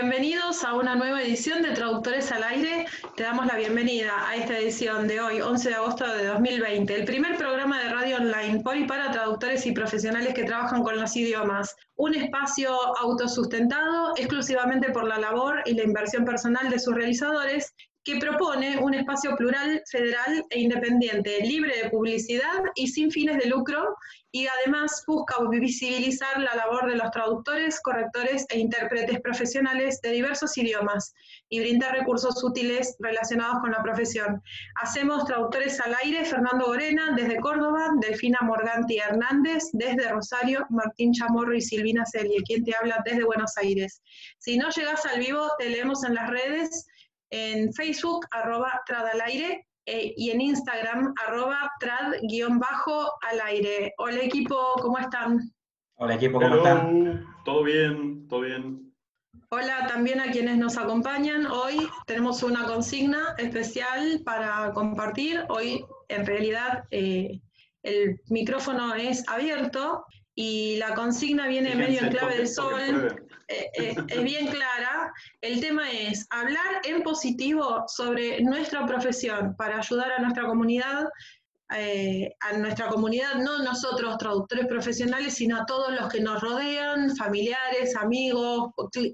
[0.00, 2.86] Bienvenidos a una nueva edición de Traductores al Aire.
[3.16, 7.04] Te damos la bienvenida a esta edición de hoy, 11 de agosto de 2020, el
[7.04, 11.16] primer programa de radio online por y para traductores y profesionales que trabajan con los
[11.16, 11.74] idiomas.
[11.96, 17.74] Un espacio autosustentado exclusivamente por la labor y la inversión personal de sus realizadores
[18.08, 23.50] que propone un espacio plural, federal e independiente, libre de publicidad y sin fines de
[23.50, 23.96] lucro,
[24.32, 30.56] y además busca visibilizar la labor de los traductores, correctores e intérpretes profesionales de diversos
[30.56, 31.14] idiomas
[31.50, 34.42] y brindar recursos útiles relacionados con la profesión.
[34.76, 41.54] Hacemos traductores al aire, Fernando Gorena desde Córdoba, Delfina Morganti Hernández desde Rosario, Martín Chamorro
[41.54, 44.02] y Silvina Celie, quien te habla desde Buenos Aires.
[44.38, 46.86] Si no llegas al vivo, te leemos en las redes
[47.30, 53.94] en Facebook, arroba al aire, eh, y en Instagram, arroba trad-al aire.
[53.98, 55.50] Hola equipo, ¿cómo están?
[55.96, 57.26] Hola equipo, ¿cómo están?
[57.44, 58.92] Todo bien, todo bien.
[59.50, 61.46] Hola también a quienes nos acompañan.
[61.46, 65.44] Hoy tenemos una consigna especial para compartir.
[65.48, 67.40] Hoy en realidad eh,
[67.82, 73.94] el micrófono es abierto y la consigna viene medio en clave del sol, eh, eh,
[74.08, 75.12] es bien clara.
[75.40, 81.06] El tema es hablar en positivo sobre nuestra profesión para ayudar a nuestra comunidad,
[81.74, 87.16] eh, a nuestra comunidad, no nosotros traductores profesionales, sino a todos los que nos rodean,
[87.16, 88.70] familiares, amigos,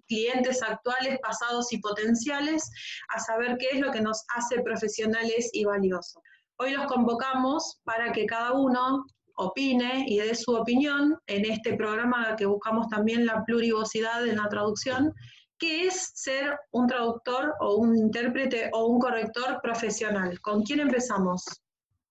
[0.08, 2.70] clientes actuales, pasados y potenciales,
[3.14, 6.22] a saber qué es lo que nos hace profesionales y valiosos.
[6.56, 9.04] Hoy los convocamos para que cada uno
[9.36, 14.48] opine y dé su opinión en este programa que buscamos también la plurivocidad en la
[14.48, 15.12] traducción,
[15.58, 20.40] ¿qué es ser un traductor o un intérprete o un corrector profesional?
[20.40, 21.44] ¿Con quién empezamos?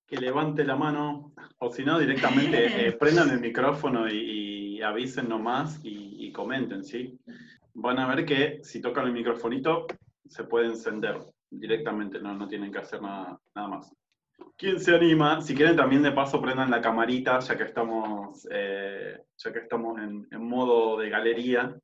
[0.08, 5.80] Que levante la mano, o si no, directamente eh, prendan el micrófono y, avisen nomás
[5.82, 7.18] y, y, comenten, ¿sí?
[7.74, 9.88] Van a ver que si tocan el microfonito
[10.28, 13.94] se puede encender directamente, no, no tienen que hacer nada, nada más.
[14.58, 15.42] ¿Quién se anima?
[15.42, 19.98] Si quieren también de paso prendan la camarita, ya que estamos, eh, ya que estamos
[20.00, 21.76] en, modo de galería.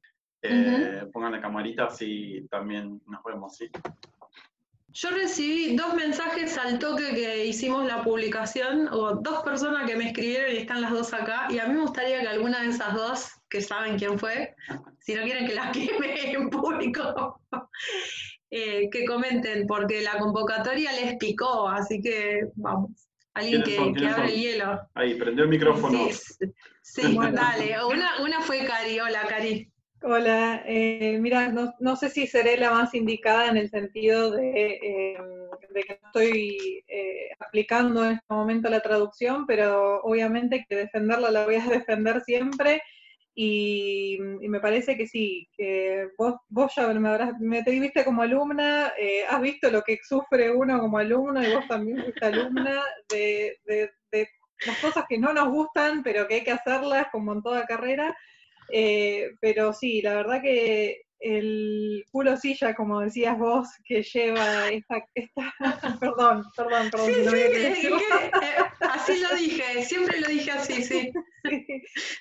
[0.42, 3.70] Eh, pongan la camarita así también nos vemos, ¿sí?
[4.92, 10.08] Yo recibí dos mensajes al toque que hicimos la publicación, o dos personas que me
[10.08, 12.94] escribieron y están las dos acá, y a mí me gustaría que alguna de esas
[12.96, 14.56] dos, que saben quién fue,
[15.00, 17.40] si no quieren que las queme en público,
[18.52, 23.08] eh, que comenten, porque la convocatoria les picó, así que vamos.
[23.34, 24.82] Alguien que, abre el hielo.
[24.96, 26.00] Ahí, prendió el micrófono.
[26.82, 27.76] Sí, dale.
[27.86, 29.00] Una, una fue Cari.
[29.00, 29.72] Hola, Cari.
[30.02, 35.18] Hola, eh, mira, no, sé si seré la más indicada en el sentido de,
[35.70, 41.46] de que estoy eh, aplicando en este momento la traducción, pero obviamente que defenderla la
[41.46, 42.82] voy a defender siempre
[43.42, 48.22] y, me parece que sí, que vos, vos ya me, habrás, me te viste como
[48.22, 52.84] alumna, eh, has visto lo que sufre uno como alumno y vos también fuiste alumna
[53.08, 54.28] de, de,
[54.66, 58.14] las cosas que no nos gustan, pero que hay que hacerlas como en toda carrera.
[58.74, 65.06] Eh, pero sí, la verdad que el culo silla, como decías vos, que lleva esta,
[65.14, 65.54] esta
[66.00, 67.10] perdón, perdón, perdón.
[67.36, 67.90] Eh,
[68.82, 71.12] así lo dije, siempre lo dije así, sí.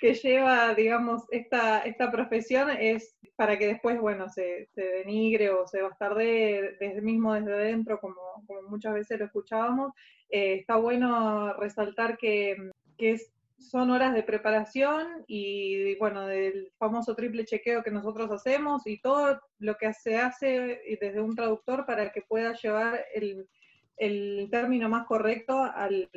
[0.00, 5.66] que lleva, digamos, esta, esta profesión es para que después, bueno, se, se denigre o
[5.66, 9.92] se bastarde desde mismo desde dentro, como, como muchas veces lo escuchábamos.
[10.28, 12.56] Eh, está bueno resaltar que,
[12.96, 18.86] que es son horas de preparación y, bueno, del famoso triple chequeo que nosotros hacemos
[18.86, 24.88] y todo lo que se hace desde un traductor para que pueda llevar el, término
[24.88, 26.08] más correcto al,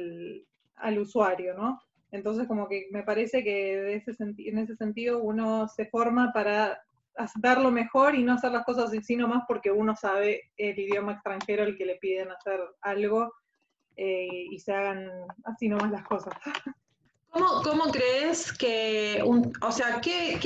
[0.99, 1.81] usuario, ¿no?
[2.11, 6.81] Entonces, como que me parece que ese en ese sentido uno se forma para
[7.35, 11.63] darlo mejor y no hacer las cosas así nomás porque uno sabe el idioma extranjero
[11.63, 13.33] al que le piden hacer algo
[13.95, 15.09] eh, y se hagan
[15.45, 16.33] así nomás las cosas.
[17.31, 20.37] ¿Cómo, crees que, o sea, ¿qué,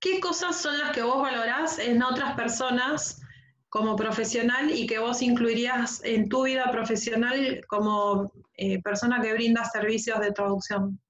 [0.00, 3.20] qué, cosas son las que vos valorás en otras personas
[3.68, 9.64] como profesional y que vos incluirías en tu vida profesional como eh, persona que brinda
[9.64, 11.00] servicios de traducción?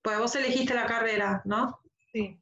[0.00, 1.78] Pues vos elegiste la carrera, ¿no?
[2.12, 2.38] Sí.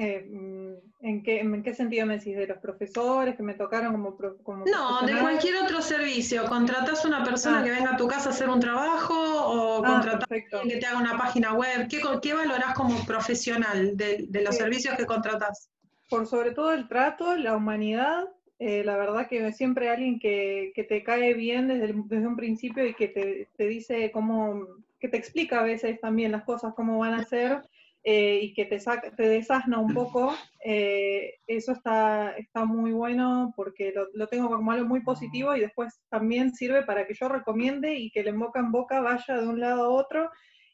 [0.00, 2.36] Eh, mm, ¿en, qué, ¿En qué sentido me decís?
[2.36, 6.44] ¿De los profesores que me tocaron como, como No, de cualquier otro servicio.
[6.44, 7.64] ¿Contratás a una persona ah.
[7.64, 10.76] que venga a tu casa a hacer un trabajo o ah, contratás a alguien que
[10.76, 11.88] te haga una página web?
[11.90, 15.68] ¿Qué, qué valorás como profesional de, los servicios que contratás?
[16.08, 18.28] Por sobre todo el trato, la humanidad.
[18.60, 22.86] Eh, la verdad que siempre alguien que, que te cae bien desde, desde un principio
[22.86, 24.64] y que te, te dice cómo,
[25.00, 27.62] que te explica a veces también las cosas, cómo van a ser
[28.10, 30.34] eh, y que te, saca, te desasna un poco,
[30.64, 36.00] eh, eso está, está muy bueno porque lo, tengo como algo muy positivo y después
[36.08, 39.46] también sirve para que yo recomiende y que el en boca en boca vaya de
[39.46, 40.30] un lado a otro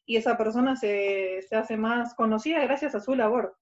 [0.06, 3.56] y esa persona se, se hace más conocida gracias a su labor.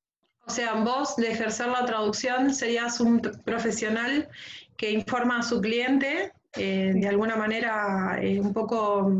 [0.45, 4.29] O sea, vos de ejercer la traducción serías un profesional
[4.77, 9.11] que informa a su cliente eh, de alguna manera un poco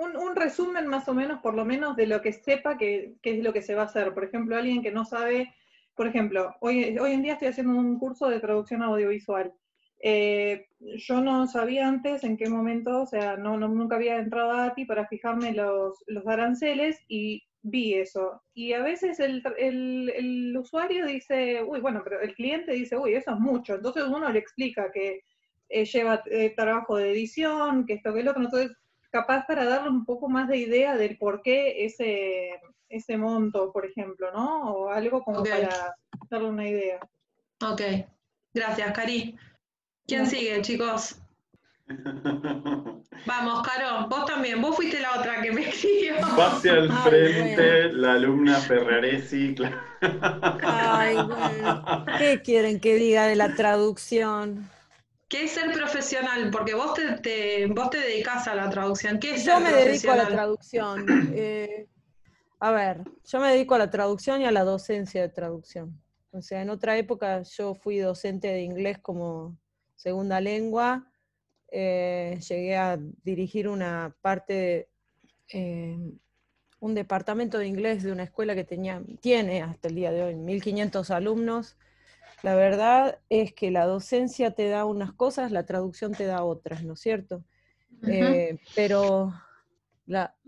[0.00, 3.52] un, resumen más o menos, por lo menos, de lo que sepa que, es lo
[3.52, 4.14] que se va a hacer.
[4.14, 5.52] Por ejemplo, alguien que no sabe,
[5.94, 9.52] por ejemplo, hoy, hoy en día estoy haciendo un curso de traducción audiovisual.
[10.02, 14.64] Eh, yo no sabía antes en qué momento, o sea, no, nunca había entrado a
[14.66, 18.42] ATI para fijarme los, los aranceles y vi eso.
[18.54, 23.32] Y a veces el, el, usuario dice, uy, bueno, pero el cliente dice, uy, eso
[23.32, 23.74] es mucho.
[23.74, 25.20] Entonces uno le explica que
[25.68, 28.42] eh, lleva eh, trabajo de edición, que esto, que el otro.
[28.42, 28.72] Entonces
[29.10, 33.86] capaz para darle un poco más de idea del por qué ese, ese monto, por
[33.86, 34.72] ejemplo, ¿no?
[34.72, 35.96] O algo como para
[36.28, 37.00] darle una idea.
[37.62, 37.82] Ok,
[38.54, 39.36] gracias, Cari.
[40.06, 41.20] ¿Quién sigue, chicos?
[43.26, 46.14] Vamos, Caro, vos también, vos fuiste la otra que me escribió.
[46.36, 49.54] Pase al frente la alumna Ferraresi.
[50.62, 52.04] Ay, bueno.
[52.18, 54.68] ¿Qué quieren que diga de la traducción?
[55.30, 56.50] ¿Qué es ser profesional?
[56.50, 59.20] Porque vos te, vos te dedicas a la traducción.
[59.20, 61.06] ¿Qué es yo me dedico a la traducción.
[61.32, 61.86] Eh,
[62.58, 66.02] a ver, yo me dedico a la traducción y a la docencia de traducción.
[66.32, 69.56] O sea, en otra época yo fui docente de inglés como
[69.94, 71.08] segunda lengua.
[71.70, 74.88] Eh, llegué a dirigir una parte de
[75.50, 75.96] eh,
[76.80, 80.34] un departamento de inglés de una escuela que tenía, tiene hasta el día de hoy
[80.34, 81.76] 1.500 alumnos
[82.42, 86.84] la verdad es que la docencia te da unas cosas, la traducción te da otras,
[86.84, 87.44] ¿no es cierto?
[88.06, 89.32] Eh, pero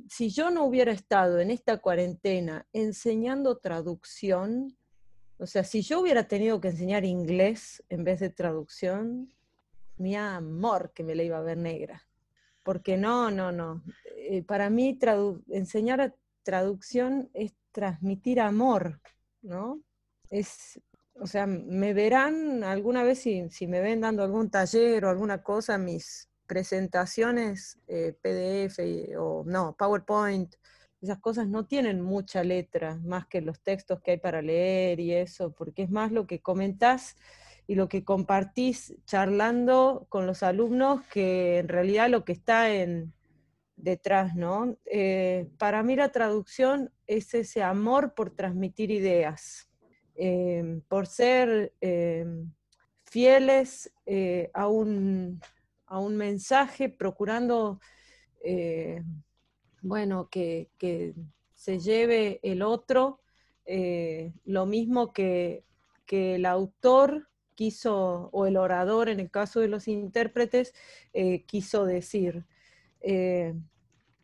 [0.08, 4.76] si yo no hubiera estado en esta cuarentena enseñando traducción,
[5.38, 9.32] o sea, si yo hubiera tenido que enseñar inglés en vez de traducción,
[9.96, 12.06] mi amor que me la iba a ver negra.
[12.62, 13.82] Porque no, no, no.
[14.16, 14.98] Eh, para mí
[15.48, 19.00] enseñar traducción es transmitir amor,
[19.42, 19.82] ¿no?
[20.30, 20.80] Es
[21.22, 25.78] o sea, me verán alguna vez si, me ven dando algún taller o alguna cosa,
[25.78, 28.80] mis presentaciones eh, PDF
[29.16, 30.56] o no, PowerPoint,
[31.00, 35.12] esas cosas no tienen mucha letra, más que los textos que hay para leer y
[35.12, 37.16] eso, porque es más lo que comentás
[37.68, 43.12] y lo que compartís charlando con los alumnos que en realidad lo que está en
[43.76, 44.76] detrás, ¿no?
[44.86, 49.71] Eh, para mí la traducción es ese amor por transmitir ideas
[50.24, 52.48] Em, por ser em,
[53.06, 55.40] fieles eh, a, un,
[56.10, 57.80] mensaje, procurando,
[58.44, 59.02] eh,
[59.80, 60.68] bueno, que,
[61.54, 63.20] se lleve el otro,
[63.66, 65.64] eh, lo mismo que,
[66.06, 70.72] el autor quiso, o el orador en el caso de los intérpretes,
[71.46, 72.44] quiso decir.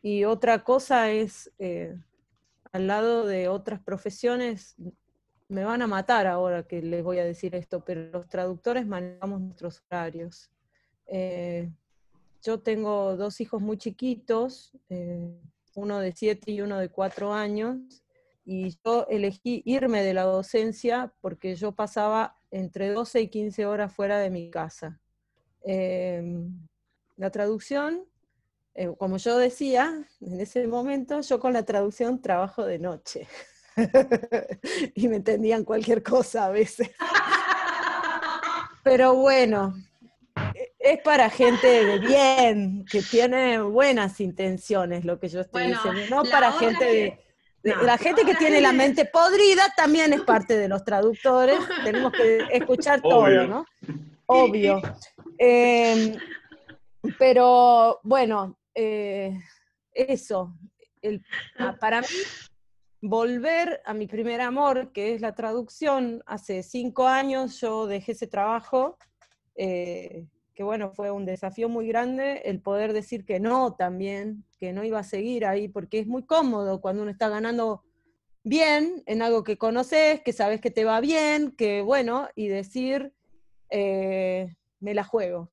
[0.01, 1.51] y otra cosa es,
[2.71, 4.77] al lado de otras profesiones,
[5.49, 9.41] me van a matar ahora que les voy a decir esto, pero los traductores manejamos
[9.41, 10.51] nuestros horarios.
[11.07, 11.71] Eh,
[12.43, 15.41] yo tengo dos hijos muy chiquitos, eh,
[15.75, 18.03] uno de siete y uno de cuatro años,
[18.45, 23.93] y yo elegí irme de la docencia porque yo pasaba entre 12 y 15 horas
[23.93, 24.99] fuera de mi casa.
[25.63, 26.23] Eh,
[27.17, 28.05] la traducción,
[28.97, 33.27] como yo decía, en ese momento yo con la traducción trabajo de noche.
[34.95, 36.89] y me entendían cualquier cosa a veces.
[38.83, 39.75] Pero bueno,
[40.79, 46.23] es para gente de bien, que tiene buenas intenciones, lo que yo estoy diciendo, no
[46.23, 47.19] para gente
[47.63, 47.75] de...
[47.83, 52.45] la gente que tiene la mente podrida también es parte de los traductores, tenemos que
[52.51, 53.65] escuchar todo, ¿no?
[54.25, 54.81] Obvio.
[55.37, 56.15] Em,
[57.17, 59.37] pero bueno, eh,
[59.93, 60.55] eso,
[61.79, 62.07] para mí
[63.01, 66.21] volver a mi primer amor, que es la traducción.
[66.25, 68.97] Hace cinco años yo dejé ese trabajo,
[69.55, 74.73] eh, que bueno, fue un desafío muy grande el poder decir que no también, que
[74.73, 77.83] no iba a seguir ahí, porque es muy cómodo cuando uno está ganando
[78.43, 83.13] bien en algo que conoces, que sabes que te va bien, que bueno, y decir,
[83.69, 85.51] eh, me la juego.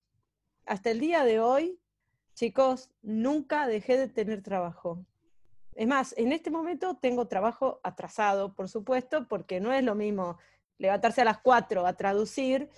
[0.65, 1.79] Hasta el día de hoy,
[2.35, 5.05] chicos, nunca dejé de tener trabajo.
[5.77, 10.39] Es más, en este momento tengo trabajo atrasado, por supuesto, porque no es lo mismo
[10.79, 12.69] levantarse a las 4 a traducir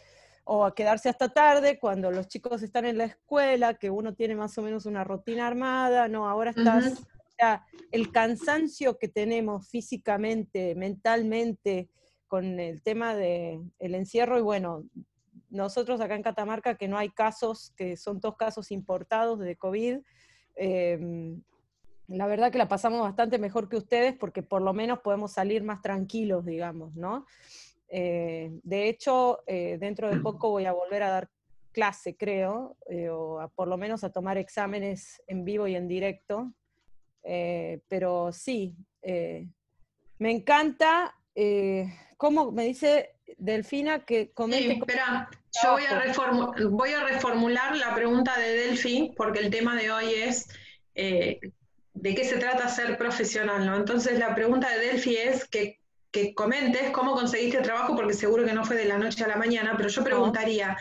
[0.45, 4.35] o a quedarse hasta tarde cuando los chicos están en la escuela, que uno tiene
[4.35, 7.07] más o menos una rutina armada, no, ahora estás
[7.39, 11.89] sea, el cansancio que tenemos físicamente, mentalmente,
[12.27, 14.85] con el tema del el encierro, y bueno,
[15.49, 19.99] nosotros acá en Catamarca, que no hay casos, que son dos casos importados de COVID,
[20.57, 21.43] em,
[22.09, 25.63] la verdad que la pasamos bastante mejor que ustedes porque por lo menos podemos salir
[25.63, 27.27] más tranquilos, digamos, ¿no?
[27.89, 31.31] Eh, de hecho, eh, dentro de poco voy a volver a dar
[31.73, 36.53] clase, creo, eh, o por lo menos a tomar exámenes en vivo y en directo.
[37.89, 38.75] pero sí,
[40.19, 41.15] me encanta,
[42.17, 44.75] ¿cómo me dice Delfina que comente?
[44.75, 45.29] Sí, espera,
[45.63, 50.15] yo voy a, voy a, reformular la pregunta de Delfi, porque el tema de hoy
[50.15, 50.49] es
[52.01, 53.77] de qué se trata ser profesional, ¿no?
[53.77, 55.79] Entonces la pregunta de Delphi es que,
[56.35, 59.75] comentes cómo conseguiste trabajo, porque seguro que no fue de la noche a la mañana,
[59.77, 60.77] pero yo preguntaría,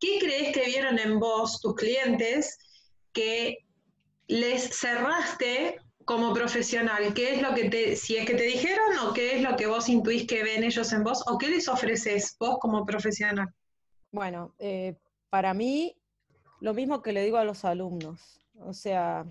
[0.00, 2.56] ¿qué crees que vieron en vos, tus clientes,
[3.12, 3.58] que
[4.28, 7.12] les cerraste como profesional?
[7.12, 9.66] ¿Qué es lo que te, si es que te dijeron o qué es lo que
[9.66, 13.48] vos intuís que ven ellos en vos o qué les ofreces vos como profesional?
[14.10, 14.94] Bueno, eh,
[15.28, 15.96] para mí,
[16.60, 19.26] lo mismo que le digo a los alumnos, o sea,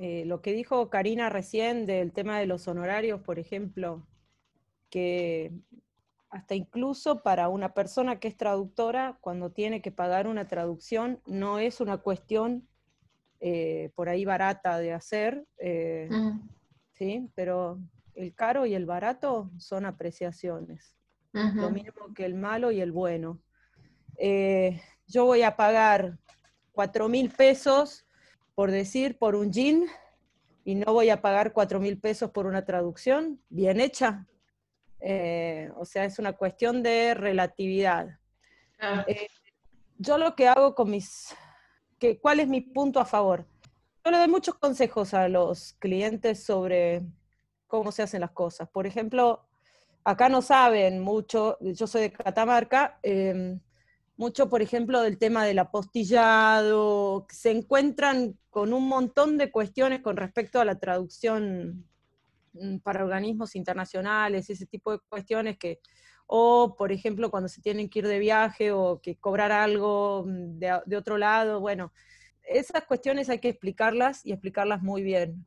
[0.00, 4.06] eh, lo que dijo Karina recién del tema de los honorarios, por ejemplo,
[4.90, 5.52] que
[6.30, 11.58] hasta incluso para una persona que es traductora, cuando tiene que pagar una traducción, no
[11.58, 12.68] es una cuestión
[13.40, 16.08] eh, por ahí barata de hacer, eh,
[16.92, 17.28] ¿sí?
[17.34, 17.80] pero
[18.14, 20.96] el caro y el barato son apreciaciones,
[21.32, 23.40] lo mismo que el malo y el bueno.
[25.08, 26.18] yo voy a pagar
[26.70, 28.04] cuatro mil pesos
[28.58, 29.84] por decir, por un jean
[30.64, 34.26] y no voy a pagar cuatro mil pesos por una traducción bien hecha.
[34.98, 38.18] Eh, o sea, es una cuestión de relatividad.
[38.80, 39.04] Ah.
[39.06, 39.28] Eh,
[39.98, 41.36] yo lo que hago con mis,
[42.00, 43.46] que, ¿cuál es mi punto a favor?
[44.04, 47.02] Yo le doy muchos consejos a los clientes sobre
[47.68, 48.68] cómo se hacen las cosas.
[48.68, 49.46] Por ejemplo,
[50.02, 53.60] acá no saben mucho, yo soy de Catamarca, em,
[54.18, 60.16] mucho, por ejemplo, del tema del apostillado, se encuentran con un montón de cuestiones con
[60.16, 61.86] respecto a la traducción
[62.52, 65.78] mm, para organismos internacionales, ese tipo de cuestiones que,
[66.26, 70.58] o por ejemplo, cuando se tienen que ir de viaje o que cobrar algo mm,
[70.58, 71.92] de, de otro lado, bueno,
[72.42, 75.46] esas cuestiones hay que explicarlas y explicarlas muy bien.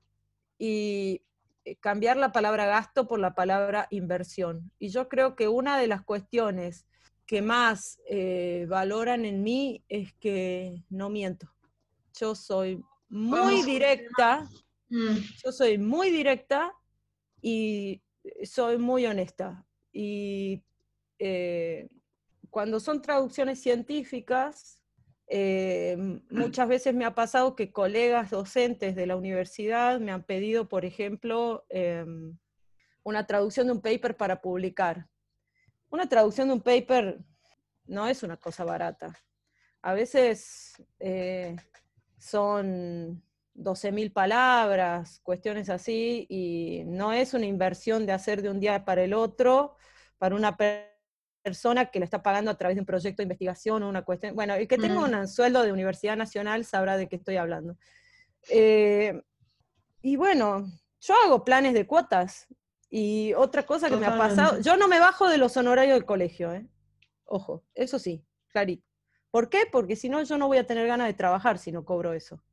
[0.58, 1.24] Y
[1.66, 4.72] eh, cambiar la palabra gasto por la palabra inversión.
[4.80, 6.86] Y yo creo que una de las cuestiones
[7.32, 11.48] que más eh, valoran en mí es que no miento.
[12.20, 14.50] Yo soy muy directa,
[14.90, 15.16] mm.
[15.42, 16.74] yo soy muy directa
[17.42, 18.02] y
[18.44, 19.66] soy muy honesta.
[19.94, 20.62] Y
[21.20, 21.88] eh,
[22.50, 24.84] cuando son traducciones científicas,
[25.28, 25.96] eh,
[26.30, 30.84] muchas veces me ha pasado que colegas docentes de la universidad me han pedido, por
[30.84, 32.38] ejemplo, em,
[33.04, 35.08] una traducción de un paper para publicar
[35.92, 37.20] una traducción de un paper
[37.86, 39.16] no es una cosa barata.
[39.82, 41.56] A veces eh,
[42.18, 43.24] son
[43.56, 49.04] 12.000 palabras, cuestiones así, y no es una inversión de hacer de un día para
[49.04, 49.76] el otro
[50.18, 50.56] para una
[51.44, 54.36] persona que le está pagando a través de un proyecto de investigación o una cuestión.
[54.36, 57.76] Bueno, el que tenga un sueldo de Universidad Nacional sabrá de qué estoy hablando.
[58.50, 59.20] Eh,
[60.04, 60.68] y bueno,
[61.02, 62.48] yo hago planes de cuotas.
[62.94, 66.06] Y otra cosa que me ha pasado, yo no me bajo de los honorarios del
[66.06, 66.68] colegio, ¿eh?
[67.24, 68.86] Ojo, eso sí, clarito.
[69.32, 69.64] ¿Por qué?
[69.72, 72.44] Porque si no, yo no voy a tener ganas de trabajar si no cobro eso.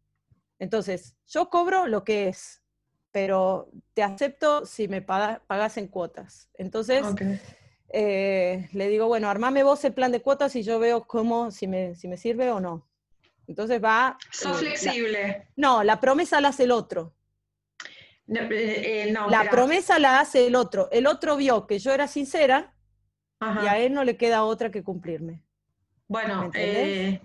[0.60, 2.62] Entonces, yo cobro lo que es,
[3.10, 6.48] pero te acepto si me pagas, en cuotas.
[6.54, 7.04] Entonces,
[7.88, 11.66] eh, le digo, bueno, armame vos el plan de cuotas y yo veo cómo, si
[11.66, 12.88] me, si me sirve o no.
[13.48, 14.16] Entonces va...
[14.30, 15.48] Sos eh, flexible.
[15.56, 17.17] no, la promesa la hace el otro.
[18.28, 20.88] Eh, eh, la promesa la hace el otro.
[20.92, 22.74] El otro vio que yo era sincera
[23.40, 25.42] y a él no le queda otra que cumplirme.
[26.08, 27.20] Bueno, eh,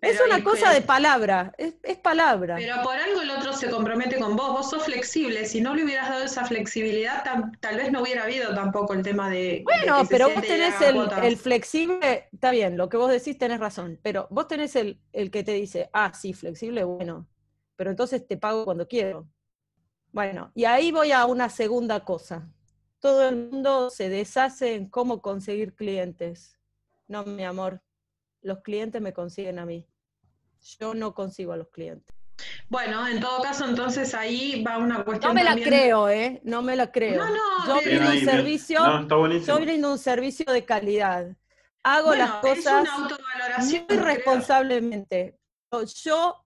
[0.00, 2.56] es una cosa de palabra, es, palabra.
[2.56, 5.84] Pero por algo el otro se compromete con vos, vos sos flexible, si no le
[5.84, 7.22] hubieras dado esa flexibilidad,
[7.60, 9.62] tal vez no hubiera habido tampoco el tema de...
[9.64, 14.26] Bueno, pero vos tenés el, flexible, está bien, lo que vos decís tenés razón, pero
[14.30, 17.28] vos tenés el, el que te dice, ah, sí, flexible, bueno,
[17.76, 19.28] pero entonces te pago cuando quiero.
[20.12, 22.46] Bueno, y ahí voy a una segunda cosa.
[23.00, 26.58] Todo el mundo se deshace en cómo conseguir clientes.
[27.08, 27.82] No, mi amor,
[28.42, 29.86] los clientes me consiguen a mí.
[30.78, 32.14] Yo no consigo a los clientes.
[32.68, 35.30] Bueno, en todo caso, entonces ahí va una cuestión.
[35.30, 36.40] No me la creo, ¿eh?
[36.44, 37.24] No me la creo.
[37.24, 38.80] No, no, yo brindo un servicio,
[39.46, 41.36] yo brindo un servicio de calidad.
[41.82, 42.88] Hago las cosas
[43.58, 45.38] muy responsablemente.
[46.02, 46.44] Yo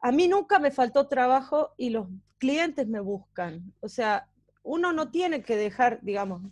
[0.00, 2.06] a mí nunca me faltó trabajo y los
[2.38, 3.72] clientes me buscan.
[3.80, 4.28] O sea,
[4.62, 6.42] uno no tiene que dejar, digamos,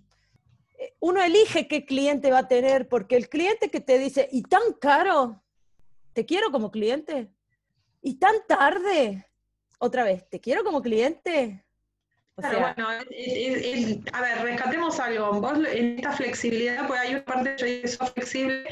[0.78, 4.42] eh, uno elige qué cliente va a tener, porque el cliente que te dice, y
[4.42, 5.42] tan caro,
[6.12, 7.30] te quiero como cliente,
[8.02, 9.26] y tan tarde,
[9.78, 11.64] otra vez, te quiero como cliente.
[12.36, 12.88] O sea, bueno,
[14.12, 15.40] a ver, rescatemos algo.
[15.40, 18.64] Vos en esta flexibilidad, pues hay una parte que sos flexible,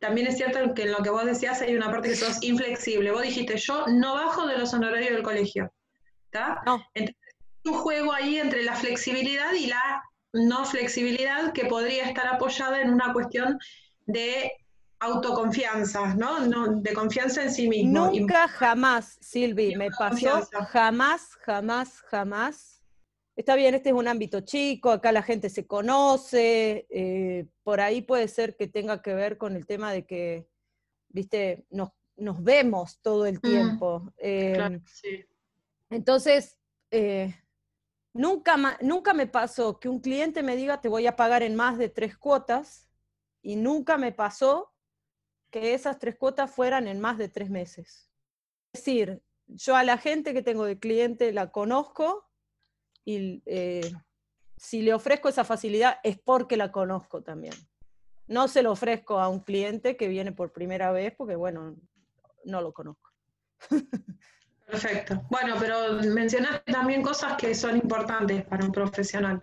[0.00, 3.10] también es cierto que en lo que vos decías hay una parte que sos inflexible.
[3.10, 5.72] Vos dijiste, yo no bajo de los honorarios del colegio.
[6.24, 6.62] ¿Está?
[6.66, 6.84] No.
[6.94, 7.16] Entonces,
[7.64, 10.02] un juego ahí entre la flexibilidad y la
[10.32, 13.58] no flexibilidad que podría estar apoyada en una cuestión
[14.06, 14.52] de
[15.00, 16.40] autoconfianza, ¿no?
[16.40, 18.10] no de confianza en sí mismo.
[18.10, 22.77] Nunca, jamás, Silvi, me pasó, jamás, jamás, jamás.
[23.38, 28.02] Está bien, este es un ámbito chico, acá la gente se conoce, eh, por ahí
[28.02, 30.48] puede ser que tenga que ver con el tema de que,
[31.08, 34.12] viste, nos, nos vemos todo el mm, tiempo.
[34.16, 34.82] Em,
[35.88, 36.58] entonces,
[36.90, 37.32] eh,
[38.12, 41.78] nunca, nunca me pasó que un cliente me diga te voy a pagar en más
[41.78, 42.88] de tres cuotas
[43.40, 44.72] y nunca me pasó
[45.50, 48.10] que esas tres cuotas fueran en más de tres meses.
[48.72, 52.27] Es decir, yo a la gente que tengo de cliente la conozco
[53.08, 53.90] y eh,
[54.58, 57.54] si le ofrezco esa facilidad es porque la conozco también.
[58.26, 61.74] No se lo ofrezco a un cliente que viene por primera vez porque, bueno,
[62.44, 63.10] no lo conozco.
[64.66, 65.22] Perfecto.
[65.30, 69.42] Bueno, pero mencionaste también cosas que son importantes para un profesional,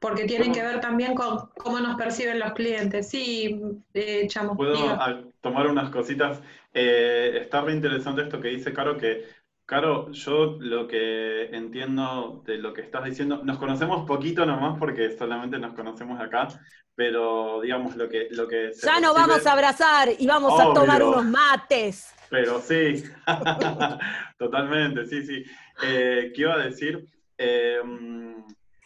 [0.00, 3.08] porque tienen que ver también con cómo nos perciben los clientes.
[3.08, 3.60] Sí,
[3.94, 4.56] eh, Chamo.
[4.56, 4.98] Puedo
[5.40, 6.42] tomar unas cositas.
[6.72, 9.24] Eh, está re interesante esto que dice Caro, que
[9.66, 15.16] Caro, yo lo que entiendo de lo que estás diciendo, nos conocemos poquito nomás porque
[15.16, 16.48] solamente nos conocemos acá,
[16.94, 18.28] pero digamos lo que...
[18.30, 22.14] Lo que ya nos vamos a abrazar y vamos a tomar unos mates.
[22.28, 23.04] Pero sí,
[24.38, 25.44] totalmente, sí, sí.
[25.82, 27.02] Eh, ¿Qué iba a decir?
[27.38, 27.80] Eh,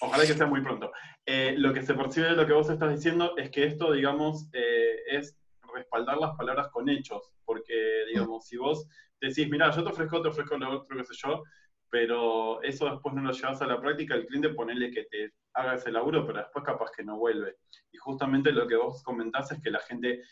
[0.01, 0.93] ojalá que sea muy pronto.
[1.27, 4.49] Eh, lo que se percibe de lo que vos estás diciendo es que esto, digamos,
[4.53, 5.37] es
[5.79, 8.87] respaldar las palabras con hechos, porque, digamos, si vos
[9.21, 11.43] decís, mira, yo te ofrezco, te ofrezco lo otro, qué sé yo,
[11.91, 15.75] pero eso después no lo llevas a la práctica, el cliente ponele que te haga
[15.75, 17.57] ese laburo, pero después capaz que no vuelve.
[17.91, 20.23] Y justamente lo que vos comentás es que la gente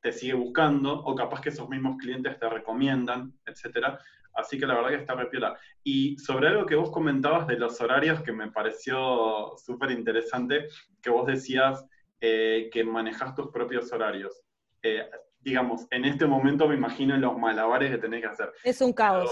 [0.00, 3.98] te sigue buscando, o capaz que esos mismos clientes te recomiendan, etcétera.
[4.34, 5.58] Así que la verdad que está repiola.
[5.82, 10.68] Y sobre algo que vos comentabas de los horarios, que me pareció súper interesante,
[11.02, 11.84] que vos decías
[12.20, 14.42] eh, que manejas tus propios horarios.
[14.82, 15.08] Eh,
[15.46, 18.52] digamos, en este momento me imagino los malabares que tenés que hacer.
[18.64, 19.30] Es un caos.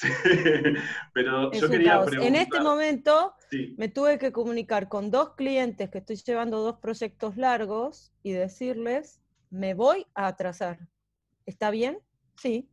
[1.12, 2.28] Pero, yo quería preguntar.
[2.28, 3.34] En este momento
[3.76, 9.20] me tuve que comunicar con dos clientes que estoy llevando dos proyectos largos y decirles,
[9.50, 10.78] me voy a atrasar.
[11.46, 11.98] ¿Está bien?
[12.36, 12.68] Sí.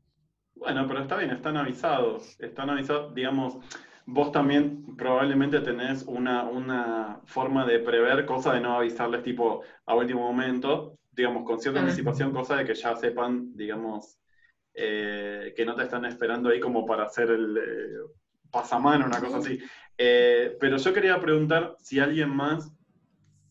[0.54, 2.40] Bueno, pero está bien, están avisados.
[2.40, 3.58] Están avisados, digamos,
[4.06, 9.96] vos también probablemente tenés una, una forma de prever, cosa de no avisarles tipo a
[9.96, 14.18] último momento, digamos, con cierta anticipación, cosa de que ya sepan, digamos,
[14.74, 17.98] eh, que no te están esperando ahí como para hacer el eh,
[18.50, 19.60] pasamano, una cosa así.
[19.98, 22.72] Eh, pero yo quería preguntar si alguien más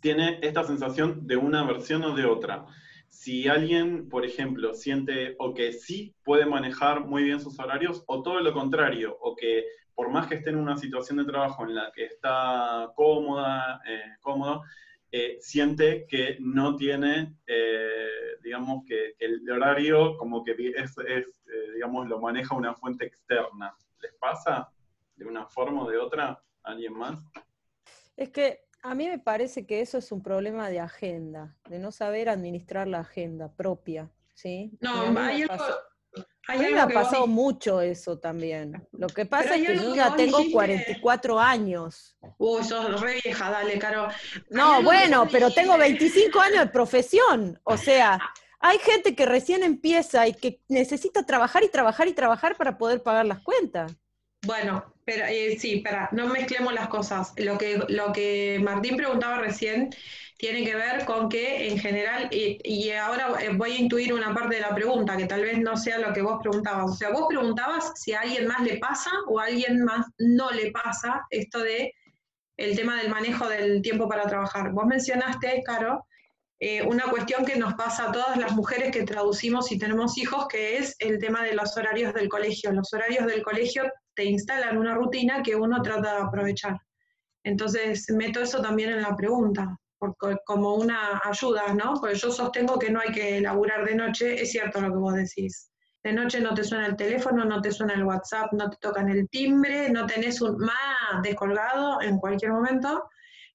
[0.00, 2.66] tiene esta sensación de una versión o de otra.
[3.08, 8.22] Si alguien, por ejemplo, siente o que sí puede manejar muy bien sus horarios, o
[8.22, 11.76] todo lo contrario, o que por más que esté en una situación de trabajo en
[11.76, 13.80] la que está cómoda,
[14.22, 14.62] cómodo,
[15.14, 18.08] eh, siente que no tiene, eh,
[18.42, 21.26] digamos, que, el horario como que es, eh,
[21.74, 23.76] digamos, lo maneja una fuente externa.
[24.00, 24.72] ¿Les pasa
[25.14, 27.20] de una forma o de otra a alguien más?
[28.16, 31.92] Es que a mí me parece que eso es un problema de agenda, de no
[31.92, 34.72] saber administrar la agenda propia, ¿sí?
[34.80, 35.44] No, hay
[36.48, 38.86] a mí me ha pasado mucho eso también.
[38.92, 42.16] Lo que pasa es que yo ya tengo 44 años.
[42.38, 44.08] Uy, sos re vieja, dale, Caro.
[44.50, 47.60] No, bueno, pero tengo 25 años de profesión.
[47.64, 48.18] O sea,
[48.58, 53.02] hay gente que recién empieza y que necesita trabajar y trabajar y trabajar para poder
[53.02, 53.92] pagar las cuentas.
[54.44, 57.32] Bueno, pero eh, sí, espera, no mezclemos las cosas.
[57.36, 59.90] Lo que, lo que Martín preguntaba recién
[60.42, 64.56] tiene que ver con que en general, y, ahora eh, voy a intuir una parte
[64.56, 66.90] de la pregunta, que tal vez no sea lo que vos preguntabas.
[66.90, 70.50] O sea, vos preguntabas si a alguien más le pasa o a alguien más no
[70.50, 71.94] le pasa esto de
[72.56, 74.72] el tema del manejo del tiempo para trabajar.
[74.72, 76.08] Vos mencionaste, Caro,
[76.58, 80.48] eh, una cuestión que nos pasa a todas las mujeres que traducimos y tenemos hijos,
[80.48, 82.72] que es el tema de los horarios del colegio.
[82.72, 83.84] Los horarios del colegio
[84.16, 86.80] te instalan una rutina que uno trata de aprovechar.
[87.44, 89.78] Entonces, meto eso también en la pregunta
[90.44, 91.94] como una ayuda, ¿no?
[92.00, 95.14] Porque yo sostengo que no hay que laburar de noche, es cierto lo que vos
[95.14, 95.70] decís.
[96.02, 99.08] De noche no te suena el teléfono, no te suena el WhatsApp, no te tocan
[99.08, 103.08] el timbre, no tenés un más descolgado en cualquier momento,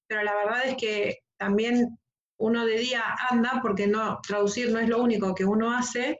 [0.06, 1.98] pero la verdad es que también
[2.38, 6.18] uno de día anda porque no traducir no es lo único que uno hace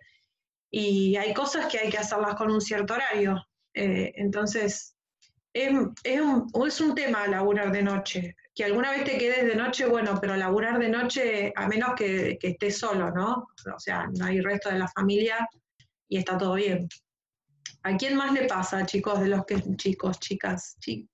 [0.71, 3.43] y hay cosas que hay que hacerlas con un cierto horario.
[3.73, 4.97] Eh, entonces,
[5.55, 5.73] es,
[6.05, 8.37] es, un, es un tema laburar de noche.
[8.59, 12.39] Que alguna vez te quedes de noche, bueno, pero laburar de noche, a menos que,
[12.41, 13.47] que estés solo, ¿no?
[13.73, 15.49] O sea, no hay resto de la familia
[16.09, 16.89] y está todo bien.
[17.85, 20.77] ¿A quién más le pasa, chicos, de los que chicos, chicas?
[20.81, 21.09] Sí,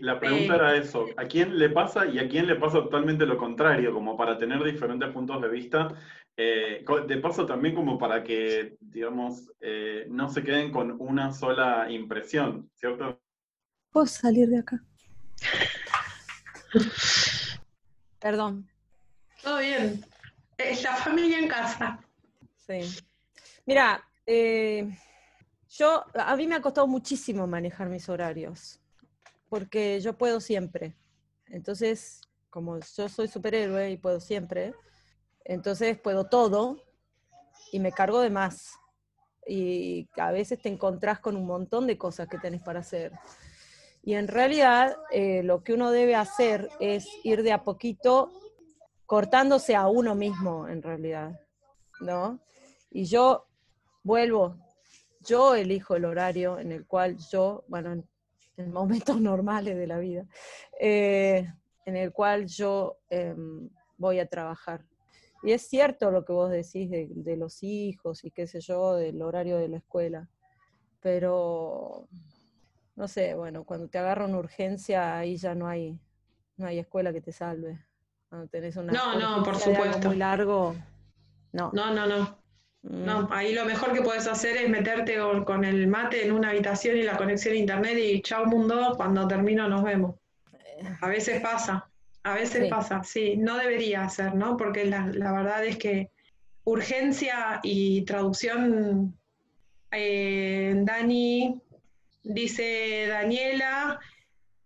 [0.00, 1.04] la pregunta eh, era eso.
[1.18, 3.92] ¿A quién le pasa y a quién le pasa totalmente lo contrario?
[3.92, 5.94] Como para tener diferentes puntos de vista.
[6.38, 11.90] Eh, de paso también como para que, digamos, eh, no se queden con una sola
[11.90, 13.20] impresión, ¿cierto?
[13.92, 14.82] ¿Puedo salir de acá?
[18.18, 18.68] Perdón.
[19.42, 20.04] Todo bien.
[20.56, 22.00] Es la familia en casa.
[22.66, 22.80] Sí.
[23.64, 24.88] Mira, eh,
[25.70, 28.80] yo, a mí me ha costado muchísimo manejar mis horarios,
[29.48, 30.96] porque yo puedo siempre.
[31.46, 34.74] Entonces, como yo soy superhéroe y puedo siempre,
[35.44, 36.82] entonces puedo todo
[37.72, 38.72] y me cargo de más.
[39.46, 43.12] Y a veces te encontrás con un montón de cosas que tenés para hacer.
[44.02, 48.32] Y en realidad eh, lo que uno debe hacer es ir de a poquito
[49.06, 51.40] cortándose a uno mismo, en realidad,
[52.00, 52.38] ¿no?
[52.90, 53.46] Y yo
[54.02, 54.56] vuelvo,
[55.26, 57.92] yo elijo el horario en el cual yo, bueno,
[58.56, 60.26] en, momentos normales de la vida,
[60.80, 61.46] eh,
[61.84, 64.84] en el cual yo em, voy a trabajar.
[65.42, 68.94] Y es cierto lo que vos decís de, de, los hijos y qué sé yo,
[68.96, 70.28] del horario de la escuela,
[71.00, 72.08] pero
[72.98, 76.00] no sé, bueno, cuando te agarra una urgencia, ahí ya no hay,
[76.56, 77.78] no hay escuela que te salve.
[78.28, 80.08] Cuando tenés una no, no, por supuesto.
[80.08, 80.74] muy largo,
[81.52, 81.70] no.
[81.72, 82.36] No, no, no.
[82.82, 83.28] No, mm.
[83.30, 87.02] ahí lo mejor que puedes hacer es meterte con, el mate en una habitación y
[87.02, 90.16] la conexión a internet y chao mundo, cuando termino nos vemos.
[91.00, 91.88] A veces pasa,
[92.24, 94.56] a veces pasa, sí, no debería ser, ¿no?
[94.56, 96.10] Porque la, la verdad es que
[96.64, 99.16] urgencia y traducción,
[99.92, 101.62] eh, Dani,
[102.30, 103.98] Dice Daniela,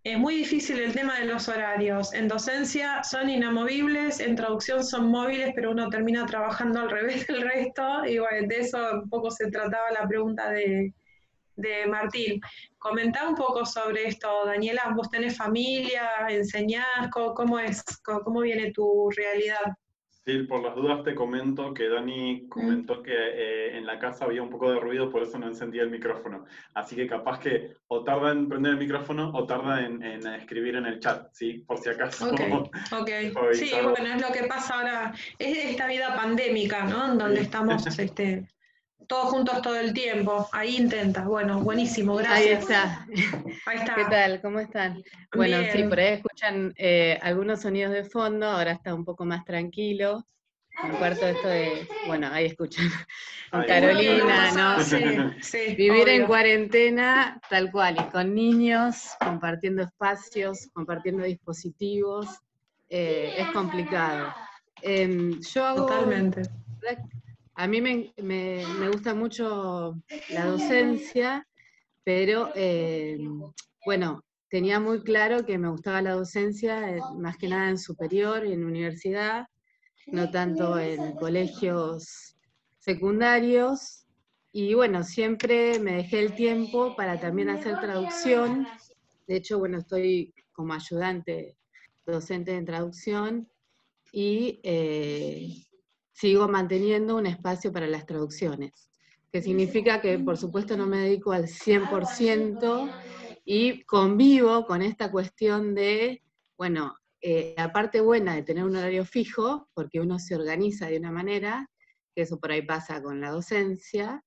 [0.03, 2.13] es muy difícil el tema de los horarios.
[2.13, 7.41] En docencia son inamovibles, en traducción son móviles, pero uno termina trabajando al revés del
[7.41, 8.05] resto.
[8.05, 10.93] Y bueno, de eso un poco se trataba la pregunta de,
[11.87, 12.41] Martín.
[12.79, 14.91] Comentá un poco sobre esto, Daniela.
[14.93, 16.09] ¿Vos tenés familia?
[16.27, 17.09] ¿Enseñás?
[17.13, 17.81] ¿Cómo, es?
[18.03, 19.73] cómo viene tu realidad?
[20.25, 24.41] Sí, por las dudas te comento que Dani comentó que eh, en la casa había
[24.41, 26.45] un poco de ruido, por eso no encendía el micrófono.
[26.73, 30.85] Así que capaz que o tarda en prender el micrófono o tarda en, escribir en
[30.85, 31.65] el chat, ¿sí?
[31.67, 32.29] Por si acaso.
[32.31, 33.11] Ok,
[33.53, 35.13] Sí, bueno, es lo que pasa ahora.
[35.37, 37.11] Es esta vida pandémica, ¿no?
[37.11, 38.47] En donde estamos este,
[39.07, 40.47] todos juntos todo el tiempo.
[40.51, 41.23] Ahí intenta.
[41.23, 42.39] Bueno, buenísimo, gracias.
[42.39, 43.07] Ahí está.
[43.65, 43.95] Ahí está.
[43.95, 44.41] ¿Qué tal?
[44.41, 45.03] ¿Cómo están?
[45.35, 49.43] Bueno, sí, por ahí escuchan eh, algunos sonidos de fondo, ahora está un poco más
[49.45, 50.25] tranquilo.
[50.99, 52.85] cuarto esto de, bueno, ahí escuchan.
[53.51, 54.83] Con Carolina, ¿no?
[54.83, 55.03] Sí,
[55.41, 62.27] sí, Vivir en cuarentena, tal cual, y con niños, compartiendo espacios, compartiendo dispositivos,
[62.89, 64.33] eh, es complicado.
[64.81, 66.41] Em, yo hago Totalmente.
[67.55, 71.47] A mí me, gusta mucho la docencia,
[72.03, 73.17] pero eh,
[73.85, 78.43] bueno, tenía muy claro que me gustaba la docencia, eh, más que nada en superior,
[78.43, 79.45] en universidad,
[80.07, 82.35] no tanto en colegios
[82.79, 84.07] secundarios.
[84.51, 88.67] Y bueno, siempre me dejé el tiempo para también hacer traducción.
[89.27, 91.55] De hecho, bueno, estoy como ayudante
[92.05, 93.49] docente en traducción
[94.11, 95.63] y eh,
[96.23, 98.89] sigo manteniendo un espacio para las traducciones,
[99.29, 102.89] que significa que por supuesto no me dedico al 100%
[103.43, 106.21] y convivo con esta cuestión de,
[106.57, 110.97] bueno, eh, la parte buena de tener un horario fijo, porque uno se organiza de
[110.97, 111.69] una manera,
[112.15, 114.23] que eso por ahí pasa con la docencia,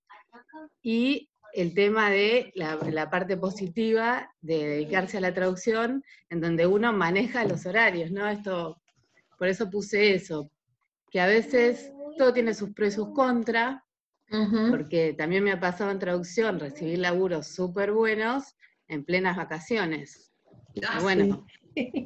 [0.82, 6.66] y el tema de la, la, parte positiva de dedicarse a la traducción, en donde
[6.66, 8.28] uno maneja los horarios, ¿no?
[8.28, 8.82] Esto,
[9.38, 10.50] por eso puse eso,
[11.16, 13.82] que a veces todo tiene sus pros y sus contras,
[14.68, 18.54] porque también me ha pasado en traducción recibir laburos súper buenos
[18.86, 20.34] en plenas vacaciones.
[20.86, 21.46] Ah, bueno,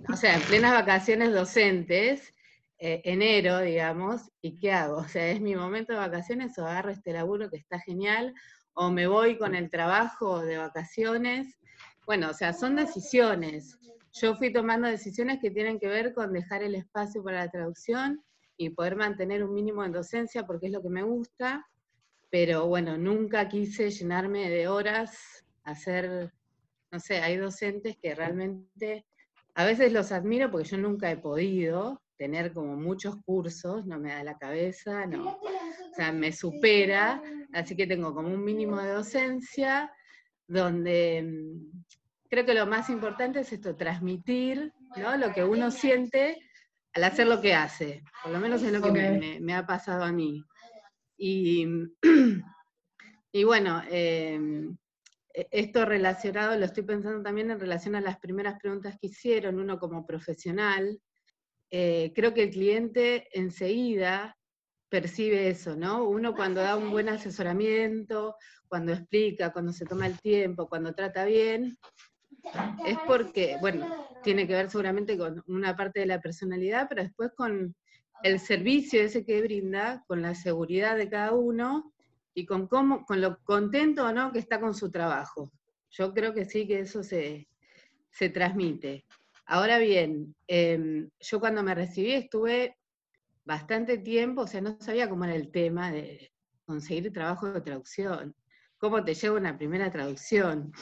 [0.09, 2.33] o sea, en plenas vacaciones docentes,
[2.79, 4.99] eh, enero, digamos, ¿y qué hago?
[4.99, 8.33] O sea, ¿es mi momento de vacaciones o agarro este laburo que está genial?
[8.75, 11.59] ¿O me voy con el trabajo de vacaciones?
[12.07, 13.77] Bueno, o sea, son decisiones.
[14.12, 18.23] Yo fui tomando decisiones que tienen que ver con dejar el espacio para la traducción
[18.61, 21.66] y poder mantener un mínimo en docencia porque es lo que me gusta.
[22.29, 26.33] pero bueno, nunca quise llenarme de horas, hacer,
[26.92, 29.07] no sé, hay docentes que realmente,
[29.55, 34.11] a veces los admiro porque yo nunca he podido tener como muchos cursos, no me
[34.11, 37.20] da la cabeza, no, o sea, me supera,
[37.55, 39.90] así que tengo como un mínimo de docencia,
[40.46, 41.83] donde mm,
[42.29, 45.16] creo que lo más importante es esto, transmitir ¿no?
[45.16, 46.38] lo que uno siente
[46.92, 50.12] al hacer lo que hace, por lo menos es lo que me, ha pasado a
[50.12, 50.44] mí.
[51.16, 51.66] Y,
[53.33, 54.76] y bueno, em,
[55.33, 59.61] e, esto relacionado, lo estoy pensando también en relación a las primeras preguntas que hicieron,
[59.61, 61.00] uno como profesional,
[61.70, 64.37] eh, creo que el cliente enseguida
[64.88, 66.05] percibe eso, ¿no?
[66.05, 68.35] Uno cuando da un buen asesoramiento,
[68.66, 71.79] cuando explica, cuando se toma el tiempo, cuando trata bien,
[72.85, 73.87] es porque, bueno,
[74.22, 77.74] tiene que ver seguramente con una parte de la personalidad, pero después con
[78.22, 81.92] el servicio ese que brinda, con la seguridad de cada uno
[82.35, 85.50] y con cómo, con lo contento o no que está con su trabajo.
[85.90, 87.48] Yo creo que sí que eso se,
[88.33, 89.05] transmite.
[89.46, 92.76] Ahora bien, em, yo cuando me recibí estuve
[93.44, 96.31] bastante tiempo, o sea, no sabía cómo era el tema de
[96.66, 98.35] conseguir trabajo de traducción,
[98.79, 100.72] cómo te lleva una primera traducción.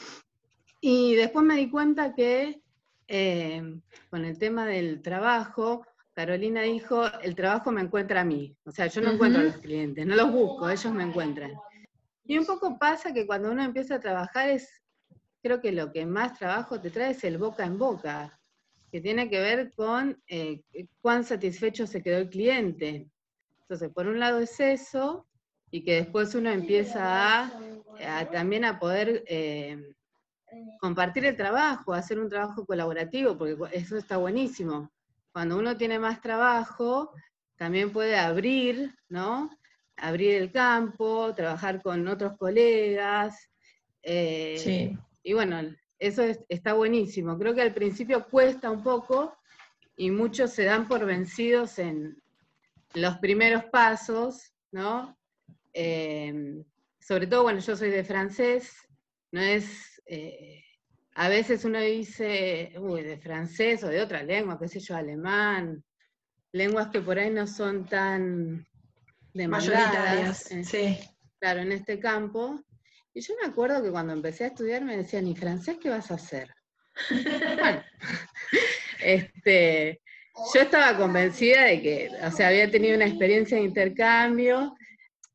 [0.81, 2.61] Y después me di cuenta que
[3.07, 8.55] em, con el tema del trabajo, Carolina dijo, el trabajo me encuentra a mí.
[8.65, 11.53] O sea, yo no encuentro a los clientes, no los busco, ellos me encuentran.
[12.25, 14.69] Y un poco pasa que cuando uno empieza a trabajar es,
[15.41, 18.39] creo que lo que más trabajo te trae es el boca en boca,
[18.91, 20.61] que tiene que ver con eh,
[21.01, 23.09] cuán satisfecho se quedó el cliente.
[23.61, 25.27] Entonces, por un lado es eso,
[25.71, 29.93] y que después uno empieza a, también a poder eh,
[30.79, 34.91] compartir el trabajo, hacer un trabajo colaborativo, porque eso está buenísimo
[35.31, 37.13] cuando uno tiene más trabajo,
[37.55, 39.49] también puede abrir, ¿no?
[39.97, 43.49] Abrir el campo, trabajar con otros colegas.
[44.01, 44.97] Eh, sí.
[45.23, 45.61] Y bueno,
[45.99, 47.37] eso está buenísimo.
[47.37, 49.35] Creo que al principio cuesta un poco
[49.95, 52.21] y muchos se dan por vencidos en
[52.93, 55.17] los primeros pasos, ¿no?
[55.73, 56.63] Eh,
[56.99, 58.73] sobre todo, bueno, yo soy de francés,
[59.31, 59.88] no es...
[60.11, 60.63] Eh,
[61.13, 65.83] a veces uno dice, uy, de francés o de otra lengua, qué sé yo, alemán,
[66.51, 68.65] lenguas que por ahí no son tan
[69.33, 70.49] demandadas.
[70.63, 70.97] Sí.
[71.39, 72.59] Claro, en este campo.
[73.13, 76.09] Y yo me acuerdo que cuando empecé a estudiar me decían, ¿y francés qué vas
[76.09, 76.49] a hacer?
[77.09, 77.83] bueno,
[79.03, 80.01] este,
[80.53, 84.75] yo estaba convencida de que, o sea, había tenido una experiencia de intercambio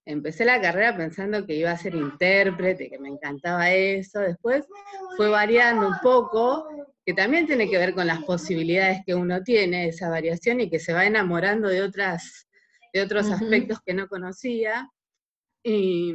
[0.06, 4.66] empecé la carrera pensando que iba a ser intérprete, que me encantaba eso, después
[5.16, 6.68] fue variando un poco,
[7.04, 10.78] que también tiene que ver con las posibilidades que uno tiene, esa variación, y que
[10.78, 12.48] se va enamorando de, otras,
[12.92, 14.90] de otros aspectos que no conocía.
[15.62, 16.14] Y,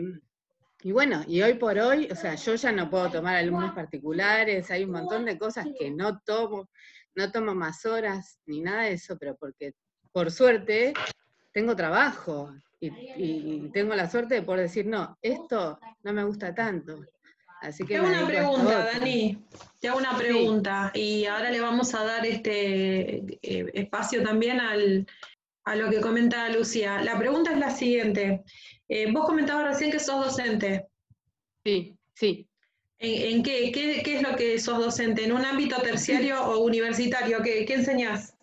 [0.81, 4.69] y, bueno, y hoy por hoy, o sea, yo ya no puedo tomar alumnos particulares,
[4.69, 6.69] hay un montón de cosas que no tomo,
[7.15, 9.73] no tomo más horas ni nada de eso, pero porque
[10.11, 10.93] por suerte
[11.51, 16.99] tengo trabajo, y, tengo la suerte de poder decir, no, esto no me gusta tanto.
[17.61, 19.37] Así que te hago una pregunta, Dani.
[19.79, 20.91] Te hago una pregunta.
[20.93, 25.05] Y ahora le vamos a dar este eh, espacio también al,
[25.65, 27.01] a lo que comenta Lucía.
[27.01, 28.43] La pregunta es la siguiente.
[28.87, 30.87] Eh, vos comentabas recién que sos docente.
[31.65, 32.47] Sí, sí.
[32.97, 35.23] ¿En, qué, qué, es lo que sos docente?
[35.23, 37.41] ¿En un ámbito terciario o universitario?
[37.41, 38.35] ¿Qué, qué enseñás?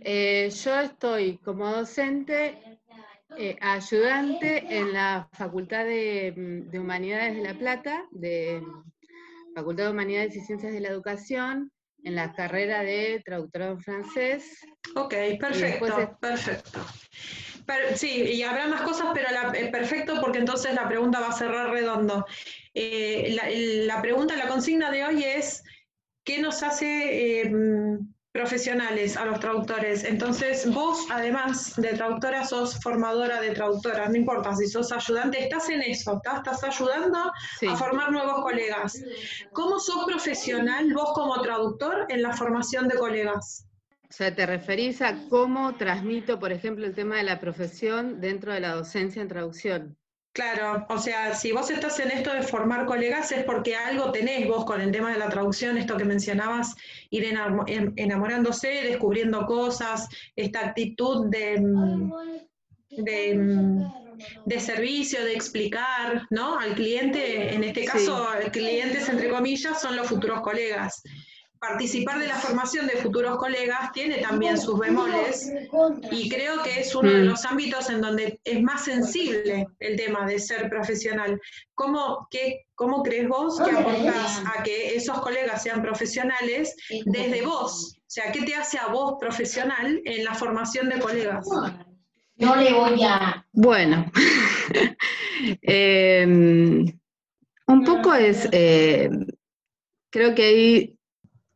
[0.00, 2.71] Eh, yo estoy como docente
[3.38, 8.62] eh, ayudante en la Facultad de, Humanidades de La Plata, de
[9.54, 11.70] Facultad de Humanidades y Ciencias de la Educación,
[12.04, 14.58] en la carrera de traductorado en francés.
[14.96, 16.80] Ok, perfecto, perfecto.
[17.94, 21.70] sí, y habrá más cosas, pero eh, perfecto porque entonces la pregunta va a cerrar
[21.70, 22.26] redondo.
[22.74, 23.36] Eh,
[23.86, 25.62] la, pregunta, la consigna de hoy es,
[26.24, 27.50] ¿qué nos hace
[28.32, 30.04] profesionales a los traductores.
[30.04, 34.08] Entonces, vos, además de traductora, sos formadora de traductoras.
[34.08, 39.02] No importa si sos ayudante, estás en eso, estás ayudando a formar nuevos colegas.
[39.52, 43.66] ¿Cómo sos profesional vos como traductor en la formación de colegas?
[44.08, 48.52] O sea, ¿te referís a cómo transmito, por ejemplo, el tema de la profesión dentro
[48.52, 49.96] de la docencia en traducción?
[50.32, 54.48] Claro, o sea, si vos estás en esto de formar colegas es porque algo tenés
[54.48, 56.74] vos con el tema de la traducción, esto que mencionabas,
[57.10, 57.26] ir
[57.96, 61.60] enamorándose, descubriendo cosas, esta actitud de,
[64.46, 66.58] de, servicio, de explicar, ¿no?
[66.58, 71.02] Al cliente, en este caso, clientes entre comillas son los futuros colegas.
[71.62, 75.48] Participar de la formación de futuros colegas tiene también sus bemoles
[76.10, 77.26] y creo que es uno de mm.
[77.26, 81.40] los ámbitos en donde es más sensible el tema de ser profesional.
[81.76, 87.96] ¿Cómo, qué, cómo crees vos que aportás a que esos colegas sean profesionales desde vos?
[87.96, 91.46] O sea, ¿qué te hace a vos profesional en la formación de colegas?
[92.38, 93.46] No le voy a...
[93.52, 94.10] Bueno,
[95.62, 96.86] em,
[97.68, 99.08] un poco es, eh,
[100.10, 100.98] creo que ahí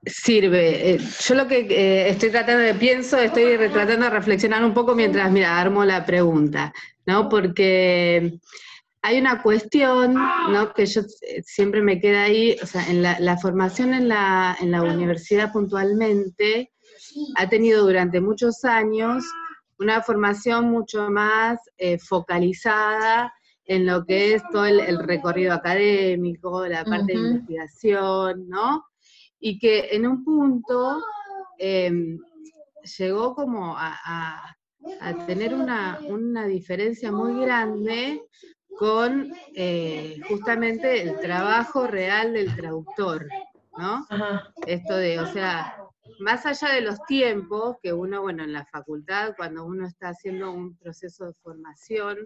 [0.06, 0.94] sirve.
[0.94, 4.94] Eh, yo lo que eh, estoy tratando de pienso, estoy tratando de reflexionar un poco
[4.94, 6.72] mientras, mira, armo la pregunta,
[7.04, 7.28] ¿no?
[7.28, 8.38] Porque
[9.02, 10.72] hay una cuestión, ¿no?
[10.72, 14.70] Que yo eh, siempre me queda ahí, o sea, en la, formación en la, en
[14.70, 16.72] la universidad puntualmente
[17.36, 19.24] ha tenido durante muchos años
[19.78, 21.58] una formación mucho más
[22.00, 23.32] focalizada
[23.66, 28.84] en lo que es todo el, recorrido académico, la parte de investigación, ¿no?
[29.38, 31.02] Y que en un punto
[31.58, 32.18] em,
[32.98, 34.52] llegó como a,
[35.26, 38.22] tener una, diferencia muy grande
[38.78, 43.26] con eh, justamente el trabajo real del traductor,
[43.76, 44.06] ¿no?
[44.66, 45.76] Esto de, o sea,
[46.20, 50.52] más allá de los tiempos que uno, bueno, en la facultad, cuando uno está haciendo
[50.52, 52.18] un proceso de formación,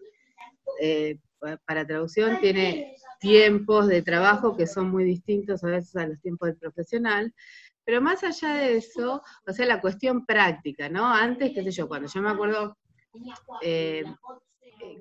[0.80, 1.18] eh,
[1.66, 6.48] para traducción tiene tiempos de trabajo que son muy distintos a veces a los tiempos
[6.48, 7.32] del profesional,
[7.84, 11.06] pero más allá de eso, o sea, la cuestión práctica, ¿no?
[11.06, 12.76] Antes, qué sé yo, cuando yo me acuerdo
[13.62, 14.04] eh,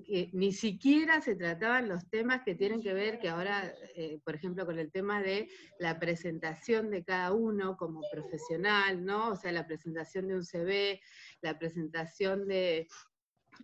[0.05, 4.36] que ni siquiera se trataban los temas que tienen que ver, que ahora, eh, por
[4.36, 5.47] ejemplo, con el tema de
[5.79, 9.29] la presentación de cada uno como profesional, ¿no?
[9.29, 10.99] O sea, la presentación de un CV,
[11.41, 12.88] la presentación de,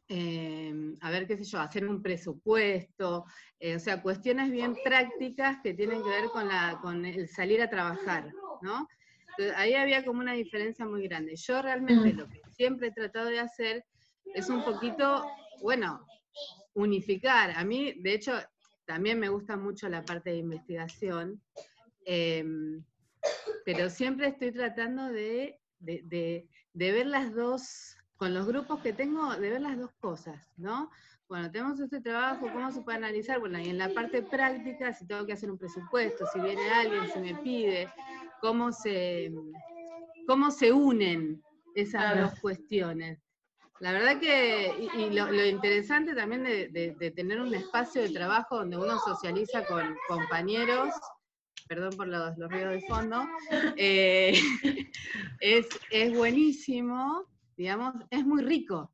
[0.07, 3.25] Em, a ver qué sé yo, hacer un presupuesto,
[3.59, 7.61] eh, o sea, cuestiones bien prácticas que tienen que ver con, la, con el salir
[7.61, 8.31] a trabajar,
[8.61, 8.87] ¿no?
[9.57, 11.35] ahí había como una diferencia muy grande.
[11.35, 13.83] Yo realmente lo que siempre he tratado de hacer
[14.33, 15.25] es un poquito,
[15.61, 16.05] bueno,
[16.73, 17.51] unificar.
[17.51, 18.31] A mí, de hecho,
[18.85, 21.41] también me gusta mucho la parte de investigación,
[22.05, 22.81] em,
[23.65, 29.49] pero siempre estoy tratando de, de ver las dos con los grupos que tengo, de
[29.49, 30.89] ver las dos cosas, ¿no?
[31.27, 33.39] Bueno, tenemos este trabajo, ¿cómo se puede analizar?
[33.39, 37.11] Bueno, y en la parte práctica, si tengo que hacer un presupuesto, si viene alguien,
[37.11, 37.89] si me pide,
[38.41, 39.33] cómo se,
[40.27, 41.41] cómo se unen
[41.73, 43.19] esas dos cuestiones.
[43.79, 48.97] La verdad que, y, lo, interesante también de, tener un espacio de trabajo donde uno
[48.99, 50.93] socializa con compañeros,
[51.67, 53.27] perdón por los, ruidos de fondo,
[53.75, 54.31] eh,
[55.41, 58.93] es, es buenísimo digamos, es muy rico.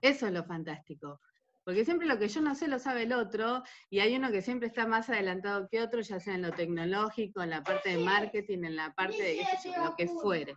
[0.00, 1.20] Eso es lo fantástico.
[1.64, 4.42] Porque siempre lo que yo no sé lo sabe el otro, y hay uno que
[4.42, 8.04] siempre está más adelantado que otro, ya sea en lo tecnológico, en la parte de
[8.04, 9.46] marketing, en la parte de
[9.82, 10.54] lo que fuere.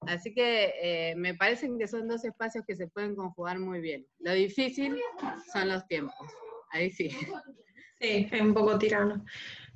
[0.00, 4.04] Así que eh, me parecen que son dos espacios que se pueden conjugar muy bien.
[4.18, 5.00] Lo difícil
[5.52, 6.26] son los tiempos.
[6.70, 7.10] Ahí sí.
[8.00, 9.24] Sí, es un poco tirano.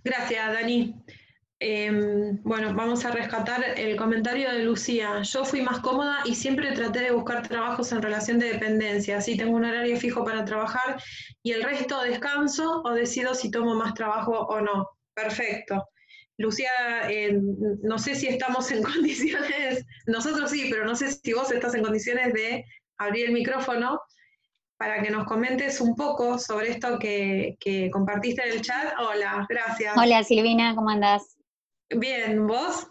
[0.03, 0.97] Gracias, Dani.
[1.59, 5.23] Em, bueno, vamos a rescatar el comentario de Lucía.
[5.23, 9.17] Yo fui más cómoda y siempre traté de buscar trabajos en relación de dependencia.
[9.17, 11.03] Así tengo un horario fijo para trabajar
[11.43, 14.87] y el resto descanso o decido si tomo más trabajo o no.
[15.15, 15.83] Perfecto.
[16.37, 16.69] Lucía,
[17.83, 21.83] no sé si estamos en condiciones, nosotros sí, pero no sé si vos estás en
[21.83, 22.67] condiciones de
[22.99, 23.99] abrir el micrófono
[24.77, 28.93] para que nos comentes un poco sobre esto que, que compartiste en el chat.
[28.99, 29.97] Hola, gracias.
[29.97, 31.36] Hola Silvina, ¿cómo andás?
[31.91, 32.87] Bien, ¿vos?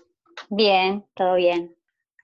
[0.50, 1.76] Bien, todo bien.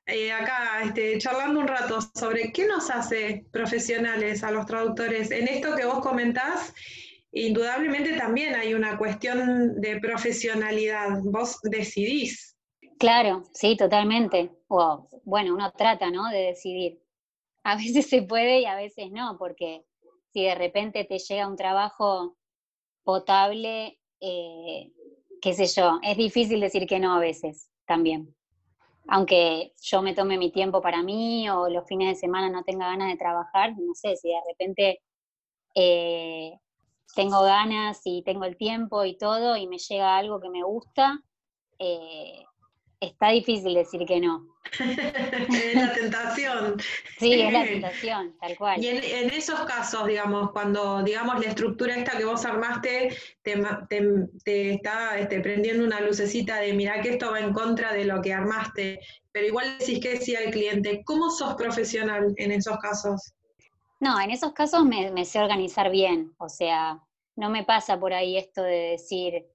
[0.06, 5.32] Eh, acá este, charlando un rato sobre qué nos hace profesionales a los traductores.
[5.32, 6.74] En esto que vos comentás,
[7.32, 11.20] indudablemente también hay una cuestión de profesionalidad.
[11.24, 12.58] Vos decidís.
[13.00, 14.52] Claro, sí, totalmente.
[15.24, 16.30] bueno, uno trata, ¿no?
[16.30, 17.02] De decidir.
[17.64, 19.86] A veces se puede y a veces no, porque
[20.34, 22.38] si de repente te llega un trabajo
[23.04, 24.92] potable, eh,
[25.42, 28.36] qué sé yo, es difícil decir que no a veces también.
[29.08, 32.88] Aunque yo me tome mi tiempo para mí o los fines de semana no tenga
[32.88, 35.02] ganas de trabajar, no sé, si de repente
[35.76, 36.54] eh,
[37.16, 41.20] tengo ganas y tengo el tiempo y todo y me llega algo que me gusta,
[41.80, 42.46] eh,
[43.02, 44.48] está difícil decir que no.
[44.80, 46.78] es la tentación.
[47.20, 48.84] Sí, es la tentación, tal cual.
[48.84, 55.20] Y en, esos casos, digamos, cuando, digamos, la estructura esta que vos armaste te, está
[55.20, 59.00] este, prendiendo una lucecita de, mira que esto va en contra de lo que armaste,
[59.32, 63.34] pero igual decís que sí al cliente, ¿cómo sos profesional en esos casos?
[64.00, 67.00] No, en esos casos me, me sé organizar bien, o sea,
[67.36, 69.46] no me pasa por ahí esto de decir,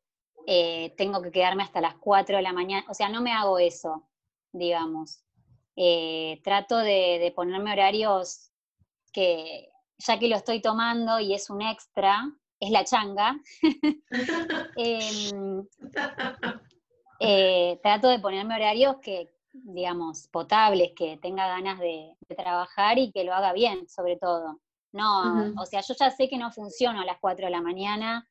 [0.48, 3.58] eh, tengo que quedarme hasta las 4 de la mañana, o sea, no me hago
[3.58, 4.06] eso,
[4.52, 5.24] digamos.
[5.74, 8.52] Eh, trato de, ponerme horarios
[9.12, 9.68] que,
[9.98, 13.36] ya que lo estoy tomando y es un extra, es la changa,
[14.76, 15.66] em,
[17.20, 23.24] eh, trato de ponerme horarios que, digamos, potables, que tenga ganas de, trabajar y que
[23.24, 24.60] lo haga bien, sobre todo.
[24.92, 28.28] No, o sea, yo ya sé que no funciono a las 4 de la mañana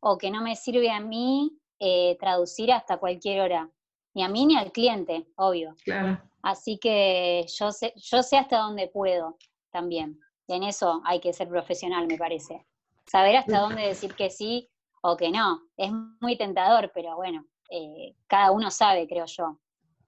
[0.00, 3.70] o que no me sirve a mí eh, traducir hasta cualquier hora,
[4.14, 5.74] ni a mí ni al cliente, obvio.
[5.84, 6.20] Claro.
[6.42, 9.36] Así que yo sé, yo sé hasta dónde puedo
[9.70, 10.18] también.
[10.46, 12.66] Y en eso hay que ser profesional, me parece.
[13.06, 14.68] Saber hasta dónde decir que sí
[15.02, 15.62] o que no.
[15.76, 15.90] Es
[16.20, 19.58] muy tentador, pero bueno, eh, cada uno sabe, creo yo.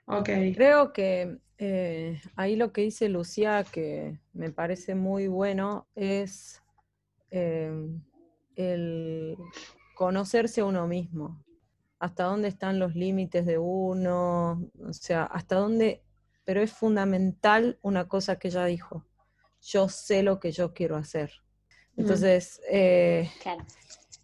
[0.06, 0.52] Okay.
[0.54, 6.60] Creo que eh, ahí lo que dice Lucía, que me parece muy bueno, es
[7.30, 8.00] el
[9.94, 11.42] conocerse a uno mismo,
[11.98, 16.02] hasta dónde están los límites de uno, o sea, hasta dónde,
[16.44, 19.04] pero es fundamental una cosa que ella dijo,
[19.62, 21.32] yo sé lo que yo quiero hacer.
[21.94, 22.00] Mm.
[22.00, 23.30] Entonces, eh,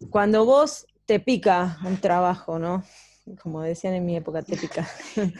[0.09, 2.83] cuando vos te pica un trabajo, ¿no?
[3.41, 4.87] Como decían en mi época, te pica.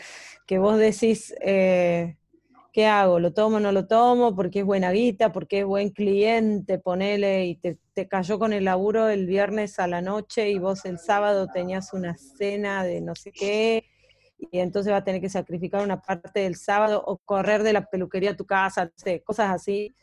[0.48, 2.18] que vos decís, eh,
[2.72, 3.20] ¿qué hago?
[3.20, 4.36] ¿Lo tomo o no lo tomo?
[4.36, 9.10] Porque es buena guita, porque es buen cliente, ponele, y te, cayó con el laburo
[9.10, 13.32] el viernes a la noche y vos el sábado tenías una cena de no sé
[13.34, 13.84] qué,
[14.38, 17.86] y entonces va a tener que sacrificar una parte del sábado o correr de la
[17.86, 19.94] peluquería a tu casa, no sé, cosas así.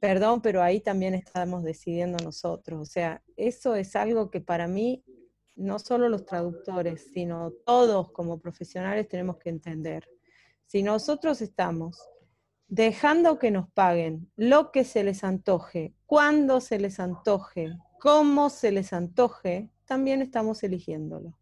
[0.00, 2.80] Perdón, pero ahí también estamos decidiendo nosotros.
[2.80, 5.02] O sea, eso es algo que para mí
[5.56, 10.06] no solo los traductores, sino todos como profesionales tenemos que entender.
[10.70, 11.98] Si nosotros estamos
[12.68, 18.70] dejando que nos paguen lo que se les antoje, cuando se les antoje, cómo se
[18.70, 21.36] les antoje, también estamos eligiéndolo.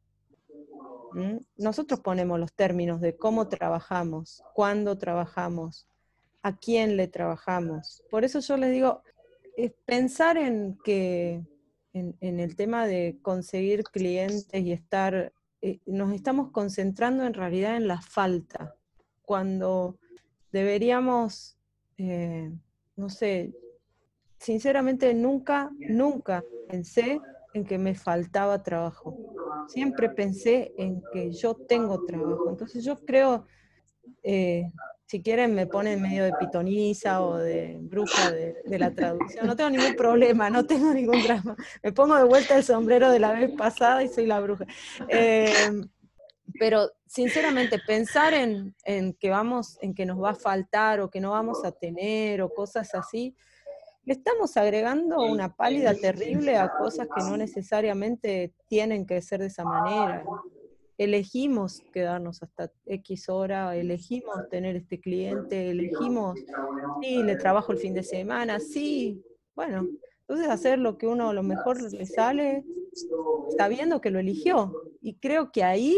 [1.13, 1.41] ¿Mm?
[1.59, 5.87] Nosotros ponemos los términos de cómo trabajamos, cuándo trabajamos,
[6.43, 8.03] a quién le trabajamos.
[8.11, 9.03] Por eso yo les digo,
[9.59, 11.45] es pensar en que
[11.93, 17.89] en, el tema de conseguir clientes y estar, eh, nos estamos concentrando en realidad en
[17.89, 18.75] la falta,
[19.29, 19.99] cuando
[20.53, 21.59] deberíamos,
[21.99, 22.51] eh,
[22.97, 23.53] no sé,
[24.39, 27.21] sinceramente nunca, nunca pensé
[27.53, 29.19] en que me faltaba trabajo.
[29.69, 32.49] Siempre pensé en que yo tengo trabajo.
[32.49, 33.45] Entonces yo creo,
[34.23, 34.73] eh,
[35.05, 39.47] si quieren me ponen medio de pitoniza o de bruja de, la traducción.
[39.47, 41.55] No tengo ningún problema, no tengo ningún drama.
[41.83, 44.65] Me pongo de vuelta el sombrero de la vez pasada y soy la bruja.
[45.09, 45.87] Em,
[46.59, 48.75] pero sinceramente, pensar en,
[49.19, 52.53] que vamos, en que nos va a faltar o que no vamos a tener o
[52.53, 53.35] cosas así,
[54.05, 59.47] le estamos agregando una pálida terrible a cosas que no necesariamente tienen que ser de
[59.47, 60.25] esa manera
[60.99, 66.39] elegimos quedarnos hasta X hora, elegimos tener este cliente, elegimos,
[67.01, 69.23] sí, le trabajo el fin de semana, sí,
[69.55, 69.87] bueno,
[70.23, 72.65] entonces hacer lo que uno a lo mejor le sale,
[73.57, 74.75] sabiendo que lo eligió.
[75.01, 75.97] Y creo que ahí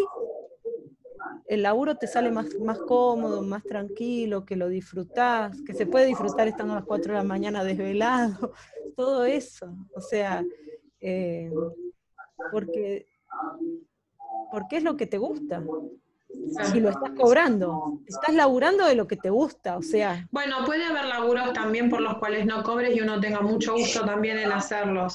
[1.51, 6.07] el laburo te sale más, más cómodo, más tranquilo, que lo disfrutás, que se puede
[6.07, 8.53] disfrutar estando a las 4 de la mañana desvelado,
[8.97, 9.77] todo eso.
[9.95, 10.45] O sea,
[11.01, 11.51] eh,
[12.53, 13.07] porque
[14.51, 15.63] porque es lo que te gusta.
[16.73, 20.29] Si lo estás cobrando, estás laburando de lo que te gusta, o sea.
[20.31, 24.05] Bueno, puede haber laburos también por los cuales no cobres y uno tenga mucho gusto
[24.05, 25.09] también en hacerlo.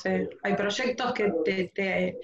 [0.43, 1.33] hay proyectos que
[1.73, 2.19] te,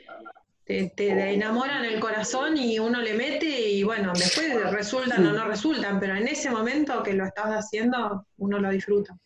[0.68, 6.16] enamoran el corazón y uno le mete y bueno, después resultan o no resultan, pero
[6.16, 9.18] en ese momento que lo estás haciendo, uno lo disfruta.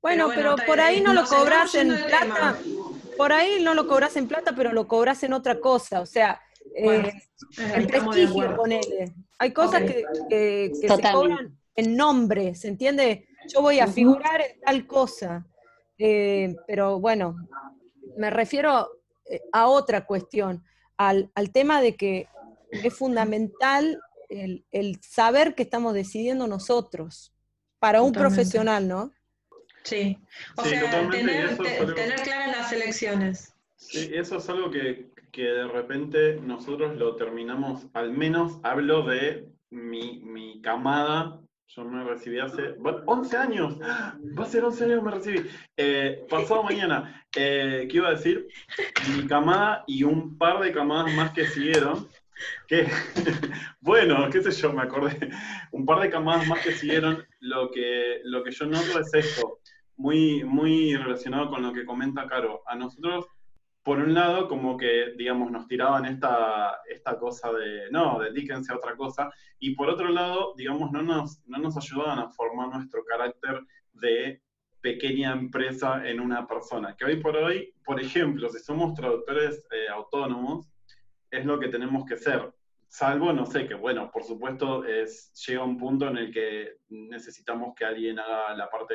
[0.00, 2.56] Bueno, pero, por ahí no lo cobras en plata,
[3.16, 6.40] por ahí no lo cobras en plata, pero lo cobras en otra cosa, o sea,
[6.74, 7.12] eh,
[7.74, 9.14] el prestigio, ponele.
[9.38, 9.82] Hay cosas
[10.28, 13.26] que, se cobran en nombre, ¿se entiende?
[13.52, 15.46] Yo voy a figurar en tal cosa.
[15.98, 17.36] Eh, pero bueno,
[18.16, 20.64] me refiero eh, a otra cuestión,
[20.96, 22.28] al, tema de que
[22.70, 27.32] es fundamental el, saber que estamos decidiendo nosotros,
[27.78, 29.12] para un profesional, ¿no?
[29.82, 30.18] Sí,
[30.56, 33.52] o sea, tener, tener claras las elecciones.
[33.76, 39.48] Sí, eso es algo que que de repente nosotros lo terminamos, al menos hablo de
[39.70, 45.10] mi, camada, yo me recibí hace 11 años, va a ser 11 años que me
[45.10, 48.48] recibí, eh, pasado mañana, eh, ¿qué iba a decir?
[49.16, 52.08] Mi camada y un par de camadas más que siguieron,
[52.66, 52.86] que,
[53.80, 55.30] bueno, qué sé yo, me acordé,
[55.72, 59.60] un par de camadas más que siguieron, lo que, lo que yo noto es esto,
[59.96, 63.26] muy, muy relacionado con lo que comenta Caro, a nosotros
[63.84, 68.76] por un lado, como que, digamos, nos tiraban esta, esta cosa de, no, dedíquense a
[68.76, 73.04] otra cosa, y por otro lado, digamos, no nos, no nos ayudaban a formar nuestro
[73.04, 73.60] carácter
[73.92, 74.40] de
[74.84, 76.94] pequeña empresa en una persona.
[76.94, 80.68] Que hoy por hoy, por ejemplo, si somos traductores eh, autónomos,
[81.30, 82.52] es lo que tenemos que ser.
[82.86, 87.74] Salvo, no sé, que bueno, por supuesto es, llega un punto en el que necesitamos
[87.74, 88.94] que alguien haga la parte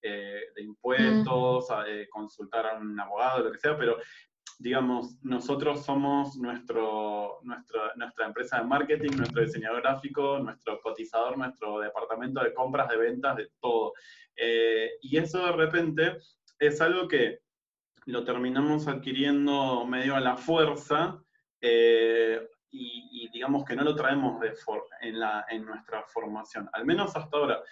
[0.00, 2.08] eh, de impuestos, mm.
[2.08, 3.96] consultar a un abogado, lo que sea, pero
[4.60, 12.42] digamos, nosotros somos nuestro, nuestra empresa de marketing, nuestro diseñador gráfico, nuestro cotizador, nuestro departamento
[12.42, 13.92] de compras, de ventas, de todo.
[14.36, 16.18] Eh, y eso de repente
[16.58, 17.40] es algo que
[18.06, 21.22] lo terminamos adquiriendo medio a la fuerza
[21.60, 24.40] eh, y, digamos que no lo traemos
[25.00, 27.62] en, la, en nuestra formación, al menos hasta ahora.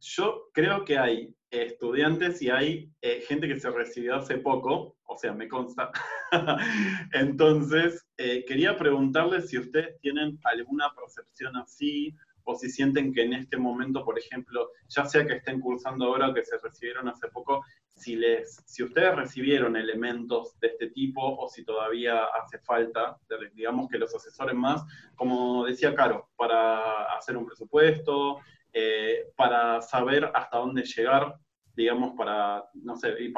[0.00, 5.16] Yo creo que hay estudiantes y hay eh, gente que se recibió hace poco, o
[5.18, 5.90] sea, me consta.
[7.12, 12.16] Entonces, eh, quería preguntarles si ustedes tienen alguna percepción así,
[12.50, 16.28] o si sienten que en este momento, por ejemplo, ya sea que estén cursando ahora
[16.28, 21.20] o que se recibieron hace poco, si, les, si ustedes recibieron elementos de este tipo
[21.22, 23.18] o si todavía hace falta,
[23.54, 24.82] digamos que los asesoren más,
[25.14, 28.38] como decía Caro, para hacer un presupuesto,
[28.72, 31.34] eh, para saber hasta dónde llegar,
[31.76, 33.32] digamos, para, no sé, ir,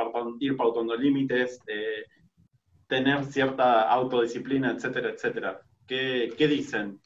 [0.56, 2.04] pautando límites, eh,
[2.86, 5.60] tener cierta autodisciplina, etcétera, etcétera.
[5.86, 7.00] ¿Qué, ¿Qué, dicen?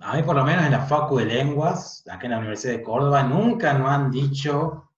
[0.00, 2.82] A mí, por lo menos en la Facu de Lenguas, acá en la Universidad de
[2.82, 4.92] Córdoba, nunca nos han dicho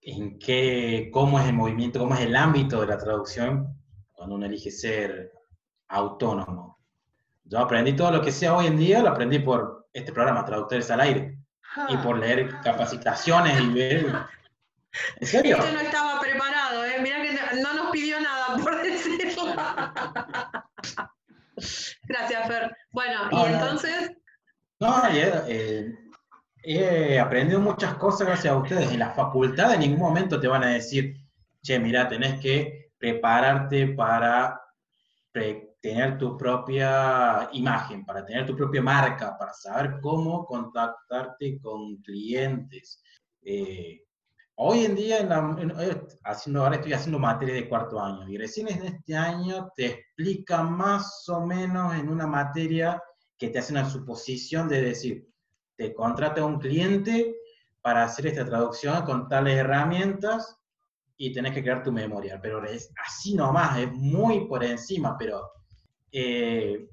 [0.00, 3.76] en qué, cómo es el movimiento, cómo es el ámbito de la traducción
[4.12, 5.32] cuando uno elige ser
[5.88, 6.78] autónomo.
[7.44, 10.90] Yo aprendí todo lo que sea hoy en día, lo aprendí por este programa, Traductores
[10.90, 11.38] al Aire
[11.88, 14.06] y por leer capacitaciones y ver.
[15.20, 15.58] ¿En serio?
[15.58, 16.96] Este no estaba preparado, ¿eh?
[17.02, 19.54] Mira que no nos pidió nada por decirlo.
[22.04, 22.74] Gracias, Fer.
[22.92, 24.12] Bueno, y entonces.
[24.80, 25.94] No, eh,
[26.62, 28.90] he aprendido muchas cosas gracias a ustedes.
[28.90, 31.16] En la facultad en ningún momento te van a decir,
[31.62, 34.58] che, mira, tenés que prepararte para
[35.82, 43.02] tener tu propia imagen, para tener tu propia marca, para saber cómo contactarte con clientes.
[43.42, 44.02] Eh,
[44.54, 48.82] hoy en día, eh, haciendo, ahora estoy haciendo materia de cuarto año y recién en
[48.86, 52.98] este año te explica más o menos en una materia
[53.40, 55.26] que te hace una suposición de decir,
[55.74, 57.34] te contrata un cliente
[57.80, 60.58] para hacer esta traducción con tales herramientas
[61.16, 65.52] y tenés que crear tu memoria, pero es así nomás, es muy por encima, pero
[66.12, 66.86] eh,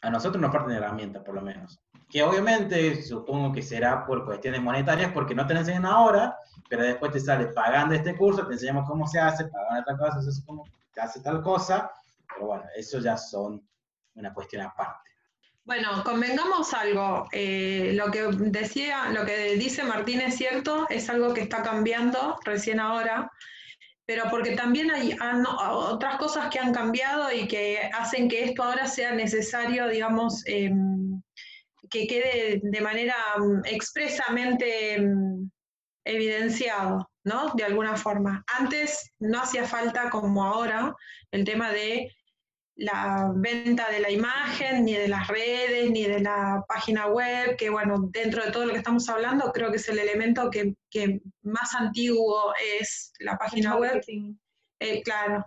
[0.00, 1.80] a nosotros nos faltan herramientas, por lo menos.
[2.08, 6.36] Que obviamente supongo que será por cuestiones monetarias, porque no te enseñan ahora,
[6.68, 10.22] pero después te sale pagando este curso, te enseñamos cómo se hace, pagando otra cosa,
[10.22, 11.90] se hace tal cosa,
[12.32, 13.66] pero bueno, eso ya son
[14.14, 15.11] una cuestión aparte.
[15.64, 17.28] Bueno, convengamos algo.
[17.32, 22.38] Eh, lo que decía, lo que dice Martín es cierto, es algo que está cambiando
[22.44, 23.30] recién ahora
[24.12, 25.16] pero porque también hay
[25.58, 31.22] otras cosas que han cambiado y que hacen que esto ahora sea necesario, digamos, em,
[31.88, 35.50] que quede de manera mm, expresamente mm,
[36.04, 37.52] evidenciado, ¿no?
[37.54, 38.44] De alguna forma.
[38.58, 40.94] Antes no hacía falta como ahora
[41.30, 42.10] el tema de
[42.76, 47.70] la venta de la imagen, ni de las redes, ni de la página web, que
[47.70, 50.74] bueno, dentro de todo lo que estamos hablando, creo que es el elemento que,
[51.42, 54.00] más antiguo es la página web.
[54.80, 55.44] Eh, claro.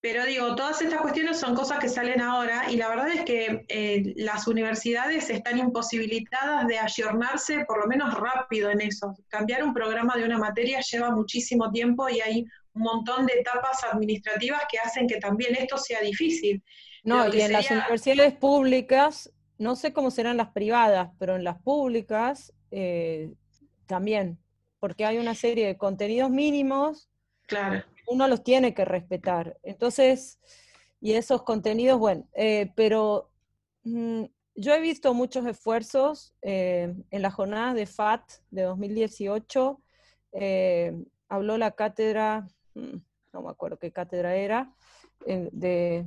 [0.00, 3.64] Pero digo, todas estas cuestiones son cosas que salen ahora y la verdad es que
[3.68, 9.16] eh, las universidades están imposibilitadas de ayornarse por lo menos rápido en eso.
[9.26, 12.44] Cambiar un programa de una materia lleva muchísimo tiempo y hay
[12.78, 16.62] un montón de etapas administrativas que hacen que también esto sea difícil.
[17.02, 21.60] No, y en las universidades públicas, no sé cómo serán las privadas, pero en las
[21.60, 23.32] públicas eh,
[23.86, 24.38] también,
[24.78, 27.10] porque hay una serie de contenidos mínimos.
[27.46, 27.84] Claro.
[28.06, 29.58] Uno los tiene que respetar.
[29.62, 30.38] Entonces,
[31.00, 33.30] y esos contenidos, bueno, eh, pero
[33.82, 34.24] mm,
[34.54, 39.80] yo he visto muchos esfuerzos eh, en la jornada de FAT de 2018.
[41.28, 42.48] habló la cátedra
[43.32, 44.72] no me acuerdo qué cátedra era,
[45.24, 46.06] de,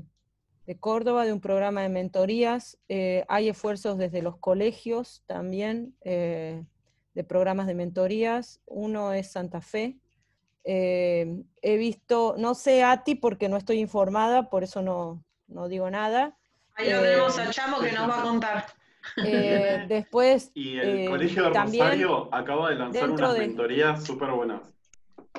[0.79, 2.77] Córdoba, de un programa de mentorías.
[2.87, 6.63] Eh, hay esfuerzos desde los colegios también eh,
[7.13, 8.61] de programas de mentorías.
[8.65, 9.97] Uno es Santa Fe.
[10.63, 15.25] Eh, he visto, no sé a ti porque no estoy informada, por eso no,
[15.67, 16.37] digo nada.
[16.75, 18.65] Ahí lo tenemos a Chamo que nos va a contar.
[19.89, 20.51] después.
[20.55, 24.61] Y el Colegio de Rosario acaba de lanzar unas mentorías súper buenas.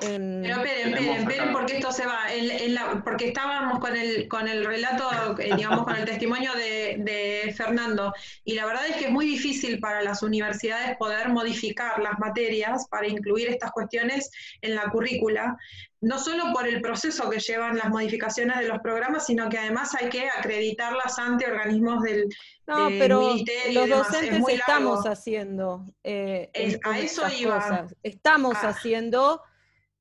[0.09, 0.41] En...
[0.43, 2.31] Pero esperen, esperen, esperen, porque esto se va.
[2.33, 6.53] En- en la- porque estábamos con el, con el relato, eh, digamos, con el testimonio
[6.53, 8.13] de, de Fernando.
[8.43, 12.87] Y la verdad es que es muy difícil para las universidades poder modificar las materias
[12.89, 14.29] para incluir estas cuestiones
[14.61, 15.57] en la currícula.
[16.01, 19.95] No solo por el proceso que llevan las modificaciones de los programas, sino que además
[19.95, 22.25] hay que acreditarlas ante organismos del,
[22.67, 24.07] No, del pero ministerio y los demás.
[24.07, 27.87] Es docentes muy estamos haciendo eh, Es- a eso iba.
[28.03, 28.69] Estamos Ah.
[28.69, 29.41] haciendo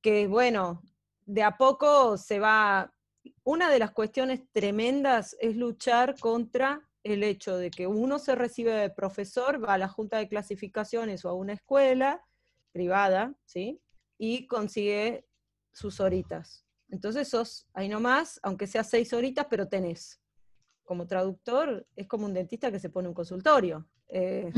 [0.03, 0.82] que, bueno,
[1.24, 2.92] de a poco se va.
[3.44, 8.72] Una de las cuestiones tremendas es luchar contra el hecho de que uno se recibe
[8.72, 12.24] de profesor, va a la junta de clasificaciones o a una escuela
[12.72, 13.80] privada, ¿sí?
[14.18, 15.26] Y consigue
[15.72, 16.64] sus horitas.
[16.88, 20.20] Entonces sos ahí nomás, aunque sea seis horitas, pero tenés.
[20.84, 23.88] Como traductor, es como un dentista que se pone un consultorio.
[24.09, 24.53] Eh,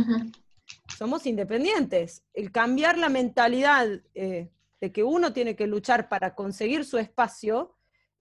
[0.98, 2.24] somos independientes.
[2.32, 4.50] El cambiar la mentalidad eh,
[4.84, 7.74] de que uno tiene que luchar para conseguir su espacio,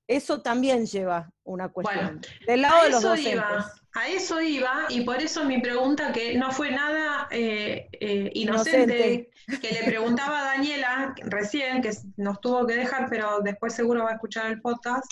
[0.07, 2.21] eso también lleva una cuestión.
[2.47, 3.33] Del lado A de los docentes.
[3.33, 8.31] iba, a eso iba, y por eso mi pregunta, que no fue nada eh, eh,
[8.33, 9.29] inocente,
[9.61, 14.11] que le preguntaba a Daniela recién, que nos tuvo que dejar, pero después seguro va
[14.11, 15.11] a escuchar el podcast,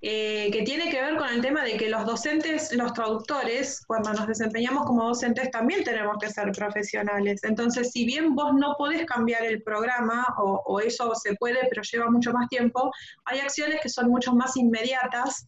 [0.00, 4.12] eh, que tiene que ver con el tema de que los docentes, los traductores, cuando
[4.12, 7.40] nos desempeñamos como docentes, también tenemos que ser profesionales.
[7.42, 12.10] Entonces, si bien vos no podés cambiar el programa, o, eso se puede, pero lleva
[12.10, 12.92] mucho más tiempo,
[13.24, 15.46] hay acciones que son mucho más inmediatas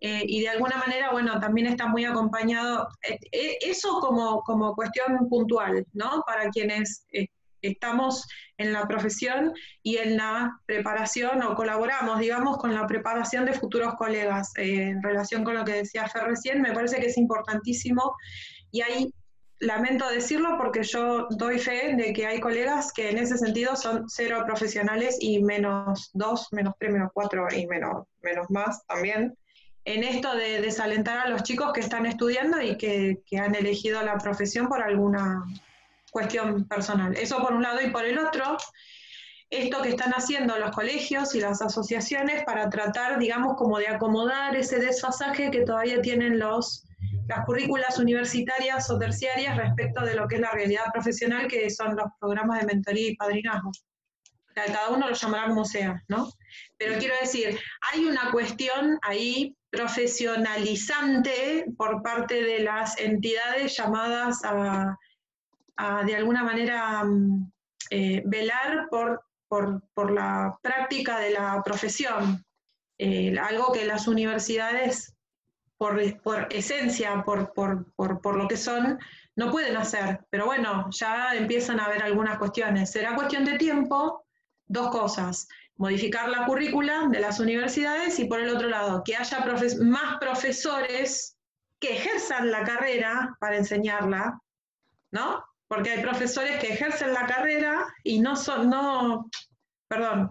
[0.00, 4.74] eh, y de alguna manera, bueno, también está muy acompañado, eh, eh, eso como, como
[4.74, 6.24] cuestión puntual, ¿no?
[6.26, 7.06] Para quienes
[7.62, 8.26] estamos
[8.58, 9.52] en la profesión
[9.82, 14.52] y en la preparación o colaboramos, digamos, con la preparación de futuros colegas.
[14.56, 18.14] Eh, en relación con lo que decía Fer recién, me parece que es importantísimo
[18.70, 19.14] y ahí
[19.60, 24.08] lamento decirlo porque yo doy fe de que hay colegas que en ese sentido son
[24.08, 29.36] cero profesionales y menos dos, menos tres, menos cuatro y menos, menos más también
[29.84, 34.02] en esto de desalentar a los chicos que están estudiando y que, que, han elegido
[34.02, 35.44] la profesión por alguna
[36.12, 37.16] cuestión personal.
[37.16, 38.58] Eso por un lado y por el otro,
[39.48, 44.54] esto que están haciendo los colegios y las asociaciones para tratar, digamos, como de acomodar
[44.54, 46.86] ese desfasaje que todavía tienen los,
[47.28, 51.96] las currículas universitarias o terciarias respecto de lo que es la realidad profesional, que son
[51.96, 53.70] los programas de mentoría y padrinazgo.
[54.54, 56.30] Cada uno lo llamará como sea, ¿no?
[56.76, 57.58] Pero quiero decir,
[57.90, 64.94] hay una cuestión ahí profesionalizante por parte de las entidades llamadas a,
[66.04, 67.04] de alguna manera,
[67.90, 72.44] eh, velar por, por, por, la práctica de la profesión.
[72.98, 75.14] Eh, algo que las universidades,
[75.76, 78.98] por, por esencia, por, por, lo que son,
[79.36, 80.20] no pueden hacer.
[80.30, 82.90] Pero bueno, ya empiezan a haber algunas cuestiones.
[82.90, 84.24] Será cuestión de tiempo,
[84.66, 89.44] dos cosas modificar la currícula de las universidades y por el otro lado, que haya
[89.80, 91.36] más profesores
[91.80, 94.40] que ejerzan la carrera para enseñarla,
[95.10, 95.44] ¿no?
[95.72, 99.30] Porque hay profesores que ejercen la carrera y no son, no,
[99.88, 100.28] perdón,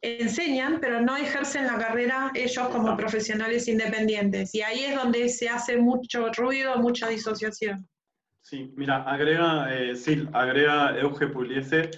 [0.00, 4.54] enseñan, pero no ejercen la carrera ellos como profesionales independientes.
[4.54, 7.86] Y ahí es donde se hace mucho ruido, mucha disociación.
[8.40, 11.90] Sí, mira, agrega, eh, Sil, agrega Euge Puliese,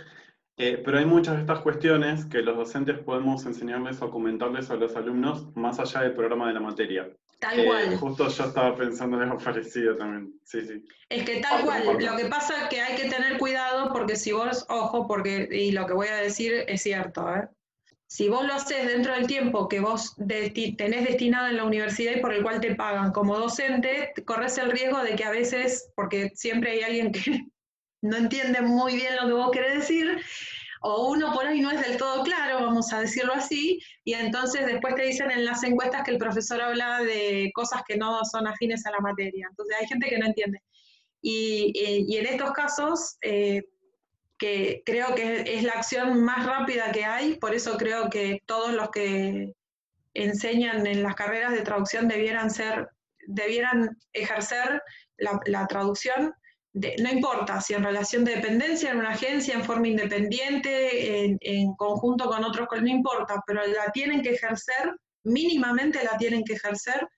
[0.56, 4.74] eh, pero hay muchas de estas cuestiones que los docentes podemos enseñarles o comentarles a
[4.74, 7.08] los alumnos más allá del programa de la materia.
[7.38, 7.96] Tal eh, cual.
[7.96, 10.32] Justo yo estaba pensando en algo parecido también.
[10.44, 10.84] Sí, sí.
[11.08, 14.32] Es que tal cual, lo que pasa es que hay que tener cuidado porque si
[14.32, 17.48] vos, ojo, porque, y lo que voy a decir es cierto, ¿eh?
[18.08, 22.16] si vos lo haces dentro del tiempo que vos de tenés destinado en la universidad
[22.16, 25.92] y por el cual te pagan como docente, corres el riesgo de que a veces,
[25.94, 27.44] porque siempre hay alguien que
[28.02, 30.22] no entiende muy bien lo que vos querés decir,
[30.80, 34.66] o uno por ahí no es del todo claro, vamos a decirlo así, y entonces
[34.66, 38.46] después te dicen en las encuestas que el profesor habla de cosas que no son
[38.46, 39.46] afines a la materia.
[39.50, 40.62] Entonces hay gente que no entiende.
[41.20, 43.62] Y, y, en estos casos, eh,
[44.38, 48.72] que creo que es la acción más rápida que hay, por eso creo que todos
[48.72, 49.52] los que
[50.14, 52.88] enseñan en las carreras de traducción debieran ser,
[53.26, 54.80] debieran ejercer
[55.16, 56.32] la traducción
[56.74, 61.74] no importa si en relación de dependencia, en una agencia, en forma independiente, en, en,
[61.74, 64.94] conjunto con otros, no importa, pero la tienen que ejercer,
[65.24, 67.08] mínimamente la tienen que ejercer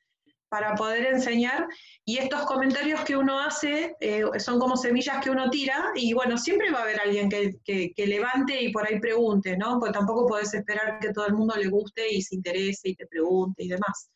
[0.50, 1.66] para poder enseñar.
[2.04, 6.36] Y estos comentarios que uno hace eh, son como semillas que uno tira y bueno,
[6.36, 9.78] siempre va a haber alguien que, que, que, levante y por ahí pregunte, ¿no?
[9.78, 13.06] Porque tampoco podés esperar que todo el mundo le guste y se interese y te
[13.06, 14.10] pregunte y demás.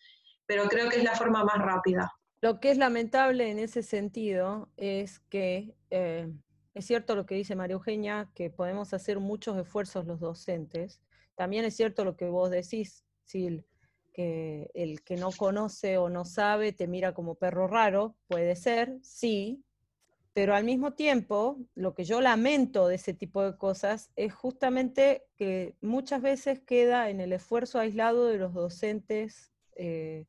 [0.46, 2.10] Pero creo que es la forma más rápida.
[2.44, 6.30] Lo que es lamentable en ese sentido es que eh,
[6.74, 11.00] es cierto lo que dice María Eugenia, que podemos hacer muchos esfuerzos los docentes.
[11.36, 13.64] También es cierto lo que vos decís, Sil,
[14.12, 18.98] que el que no conoce o no sabe te mira como perro raro, puede ser,
[19.00, 19.64] sí,
[20.34, 25.24] pero al mismo tiempo, lo que yo lamento de ese tipo de cosas es justamente
[25.36, 30.26] que muchas veces queda en el esfuerzo aislado de los docentes eh,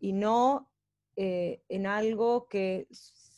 [0.00, 0.72] y no
[1.16, 2.88] eh, en algo que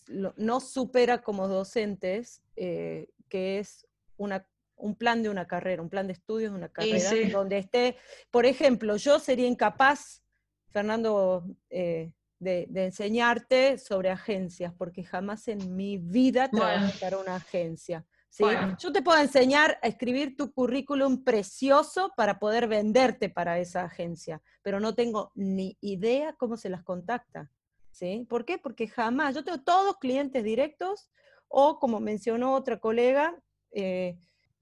[0.09, 6.07] no supera como docentes, eh, que es una, un plan de una carrera, un plan
[6.07, 7.97] de estudios de una carrera, donde esté,
[8.31, 10.23] por ejemplo, yo sería incapaz,
[10.71, 18.05] Fernando, eh, de, enseñarte sobre agencias, porque jamás en mi vida trabajé para una agencia.
[18.29, 18.45] ¿sí?
[18.79, 24.43] Yo te puedo enseñar a escribir tu currículum precioso para poder venderte para esa agencia,
[24.63, 27.51] pero no tengo ni idea cómo se las contacta.
[27.99, 28.27] ¿Sí?
[28.29, 28.59] ¿Por qué?
[28.59, 31.09] Porque jamás, yo tengo todos clientes directos
[31.49, 33.37] o como mencionó otra colega,
[33.73, 34.17] eh,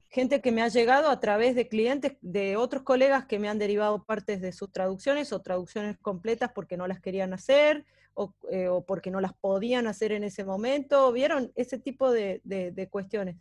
[0.09, 3.59] gente que me ha llegado a través de clientes de otros colegas que me han
[3.59, 7.84] derivado partes de sus traducciones o traducciones completas porque no las querían hacer
[8.14, 13.37] o, eh, porque no las podían hacer en ese momento, vieron ese tipo de, cuestiones.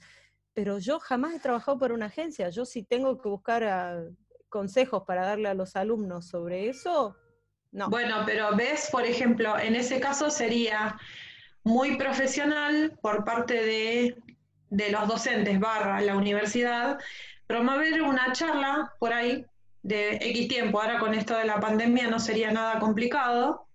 [0.53, 4.03] Pero yo jamás he trabajado para una agencia, yo sí tengo que buscar ah,
[4.49, 7.15] consejos para darle a los alumnos sobre eso,
[7.89, 10.97] bueno, pero ves, por ejemplo, en ese caso sería
[11.63, 14.15] muy profesional por parte de,
[14.91, 16.97] los docentes barra la universidad
[17.47, 19.45] promover una charla por ahí
[19.84, 20.82] de X tiempo.
[20.82, 23.67] Ahora con esto de la pandemia no sería nada complicado.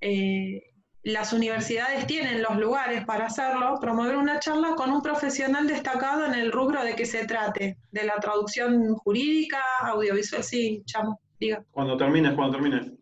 [0.00, 0.62] Eh,
[1.02, 6.34] las universidades tienen los lugares para hacerlo, promover una charla con un profesional destacado en
[6.34, 11.64] el rubro de que se trate, de la traducción jurídica, audiovisual, sí, chamo, diga.
[11.70, 12.92] Cuando termines, cuando termines.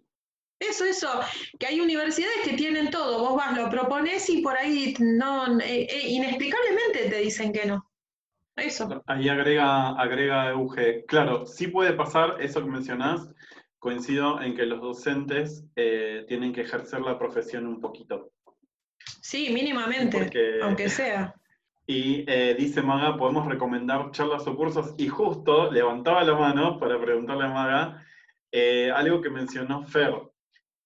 [0.59, 1.09] Eso, eso,
[1.59, 5.87] que hay universidades que tienen todo, vos vas, lo propones y por ahí no, eh,
[5.91, 7.91] eh, inexplicablemente te dicen que no.
[8.57, 9.03] Eso.
[9.07, 13.29] Ahí agrega, agrega Euge, claro, sí puede pasar eso que mencionás,
[13.79, 18.31] coincido en que los docentes eh, tienen que ejercer la profesión un poquito.
[19.21, 20.31] Sí, mínimamente,
[20.63, 21.35] aunque sea.
[21.89, 27.45] Y dice Maga, podemos recomendar charlas o cursos, y justo levantaba la mano para preguntarle
[27.45, 28.05] a Maga
[28.93, 30.13] algo que mencionó Fer,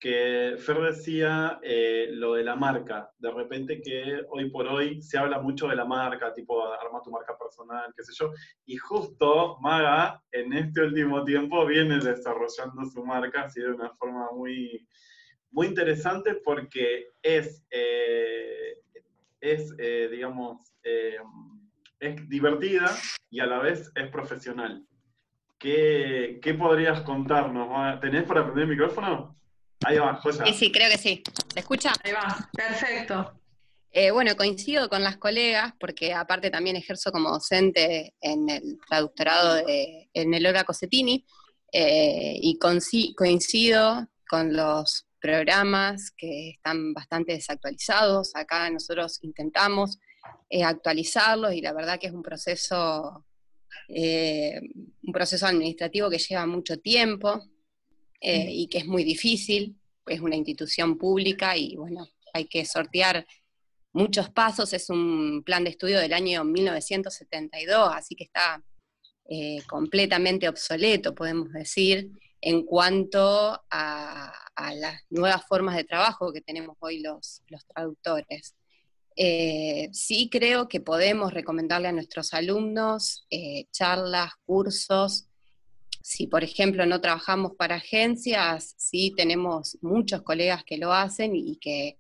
[0.01, 5.19] que Fer decía eh, lo de la marca, de repente que hoy por hoy se
[5.19, 8.33] habla mucho de la marca, tipo arma tu marca personal, qué sé yo,
[8.65, 14.31] y justo Maga en este último tiempo viene desarrollando su marca así de una forma
[14.33, 14.89] muy,
[15.51, 18.79] muy interesante porque es, eh,
[19.39, 22.91] es eh, digamos, es divertida
[23.29, 24.83] y a la vez es profesional.
[25.59, 28.01] ¿Qué, ¿Qué podrías contarnos?
[28.01, 29.40] ¿Tenés para aprender el micrófono?
[29.85, 30.45] Ahí va, Joya.
[30.47, 31.23] Sí, sí, creo que sí.
[31.53, 31.93] ¿Se escucha?
[32.05, 33.41] Ahí va, perfecto.
[33.93, 39.55] Eh, bueno, coincido con las colegas, porque aparte también ejerzo como docente en el traductorado
[39.55, 41.27] de, en el Olga Cosetini,
[41.73, 42.59] eh, y
[43.17, 48.35] coincido con los programas que están bastante desactualizados.
[48.37, 49.99] Acá nosotros intentamos
[50.49, 53.27] eh, actualizarlos y la verdad que es un proceso,
[53.89, 57.43] un proceso administrativo que lleva mucho tiempo.
[58.21, 63.27] Eh, y que es muy difícil, es una institución pública y bueno, hay que sortear
[63.93, 68.63] muchos pasos, es un plan de estudio del año 1972, así que está
[69.29, 72.11] eh, completamente obsoleto, podemos decir,
[72.43, 74.33] en cuanto a,
[74.75, 78.55] las nuevas formas de trabajo que tenemos hoy los, los traductores.
[79.17, 83.27] Eh, sí creo que podemos recomendarle a nuestros alumnos
[83.73, 85.30] charlas, cursos,
[86.03, 91.57] si, por ejemplo, no trabajamos para agencias, sí tenemos muchos colegas que lo hacen y
[91.57, 91.97] que,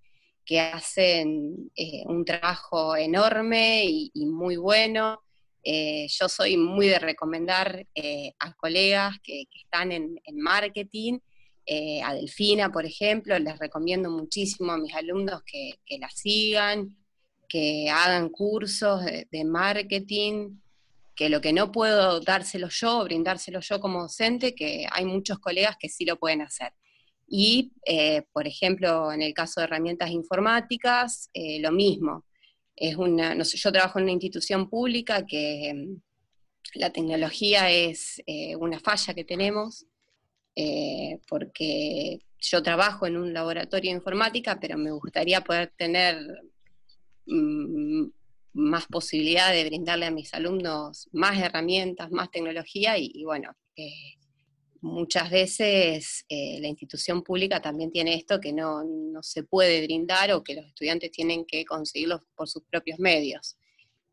[0.58, 5.22] hacen eh, un trabajo enorme y, muy bueno.
[5.62, 11.20] Eh, yo soy muy de recomendar eh, a colegas que, están en, marketing,
[12.02, 16.96] a Delfina, por ejemplo, les recomiendo muchísimo a mis alumnos que, la sigan,
[17.48, 20.58] que hagan cursos de marketing,
[21.20, 25.76] que lo que no puedo dárselo yo, brindárselo yo como docente, que hay muchos colegas
[25.78, 26.72] que sí lo pueden hacer.
[27.28, 32.24] Y, eh, por ejemplo, en el caso de herramientas informáticas, eh, lo mismo.
[32.74, 36.00] Es una, no sé, yo trabajo en una institución pública que mm,
[36.76, 39.84] la tecnología es eh, una falla que tenemos,
[41.28, 46.16] porque yo trabajo en un laboratorio de informática, pero me gustaría poder tener
[47.26, 48.06] mm,
[48.52, 54.18] más posibilidad de brindarle a mis alumnos más herramientas, más tecnología y, bueno, eh,
[54.82, 58.82] muchas veces eh, la institución pública también tiene esto que no,
[59.22, 63.56] se puede brindar o que los estudiantes tienen que conseguirlo por sus propios medios.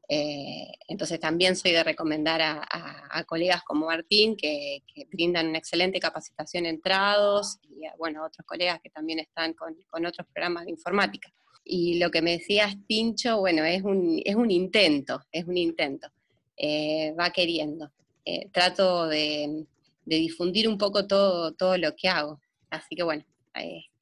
[0.10, 6.66] Eh, entonces también soy de recomendar a, colegas como Martín que, brindan una excelente capacitación
[6.66, 9.76] en trados y bueno, otros colegas que también están con,
[10.06, 11.30] otros programas de informática.
[11.70, 16.08] Y lo que me decías, Tincho, bueno, es un, es un intento, es un intento.
[16.56, 17.92] Eh, va queriendo.
[18.26, 19.66] Eh, trato de,
[20.06, 22.40] difundir un poco todo, todo lo que hago.
[22.70, 23.24] Así que bueno,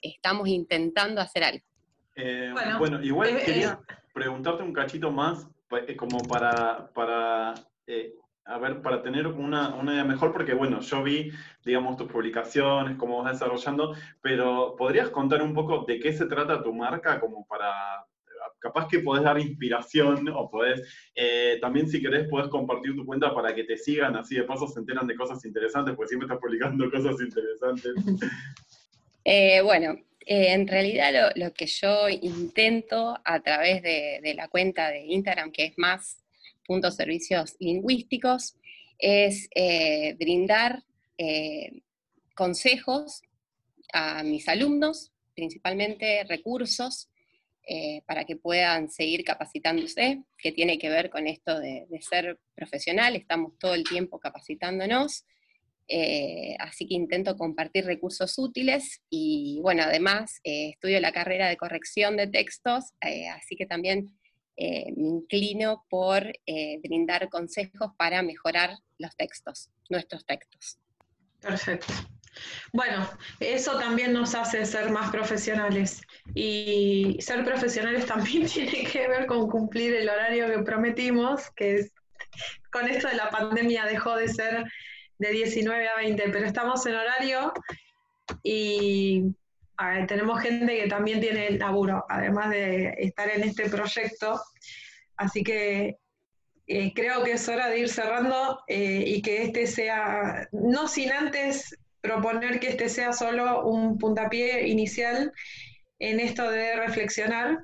[0.01, 1.65] estamos intentando hacer algo.
[2.77, 3.79] bueno, igual quería
[4.13, 5.47] preguntarte un cachito más
[5.87, 7.53] eh, como para, para
[7.87, 8.13] eh,
[8.45, 11.31] a ver, para tener una, una, idea mejor, porque bueno, yo vi,
[11.63, 16.63] digamos, tus publicaciones, cómo vas desarrollando, pero ¿podrías contar un poco de qué se trata
[16.63, 18.05] tu marca como para,
[18.59, 20.81] capaz que podés dar inspiración o podés,
[21.15, 24.67] eh, también si querés, podés compartir tu cuenta para que te sigan, así de paso
[24.67, 27.93] se enteran de cosas interesantes, porque siempre estás publicando cosas interesantes.
[29.63, 35.51] bueno, eh, en realidad lo, que yo intento a través de, la cuenta de Instagram,
[35.51, 36.24] que es más
[36.65, 38.55] puntos servicios lingüísticos,
[38.97, 40.83] es eh, brindar
[41.17, 41.81] eh,
[42.35, 43.21] consejos
[43.93, 47.09] a mis alumnos, principalmente recursos
[48.05, 53.57] para que puedan seguir capacitándose, que tiene que ver con esto de ser profesional, estamos
[53.57, 55.25] todo el tiempo capacitándonos,
[55.87, 61.57] eh, así que intento compartir recursos útiles y bueno, además eh, estudio la carrera de
[61.57, 64.17] corrección de textos, eh, así que también
[64.57, 66.23] me inclino por
[66.81, 70.79] brindar consejos para mejorar los textos, nuestros textos.
[71.41, 71.93] Perfecto.
[72.73, 76.01] Bueno, eso también nos hace ser más profesionales
[76.33, 81.89] y ser profesionales también tiene que ver con cumplir el horario que prometimos, que
[82.71, 84.65] con esto de la pandemia dejó de ser
[85.17, 87.53] de 19 a 20, pero estamos en horario
[88.43, 89.23] y
[90.07, 94.41] tenemos gente que también tiene el laburo, además de estar en este proyecto.
[95.17, 95.97] Así que
[96.67, 101.11] eh, creo que es hora de ir cerrando eh, y que este sea, no sin
[101.11, 105.31] antes proponer que este sea solo un puntapié inicial
[105.99, 107.59] en esto de reflexionar,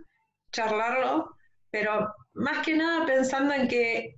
[0.51, 1.35] charlarlo,
[1.69, 4.15] pero más que nada pensando en que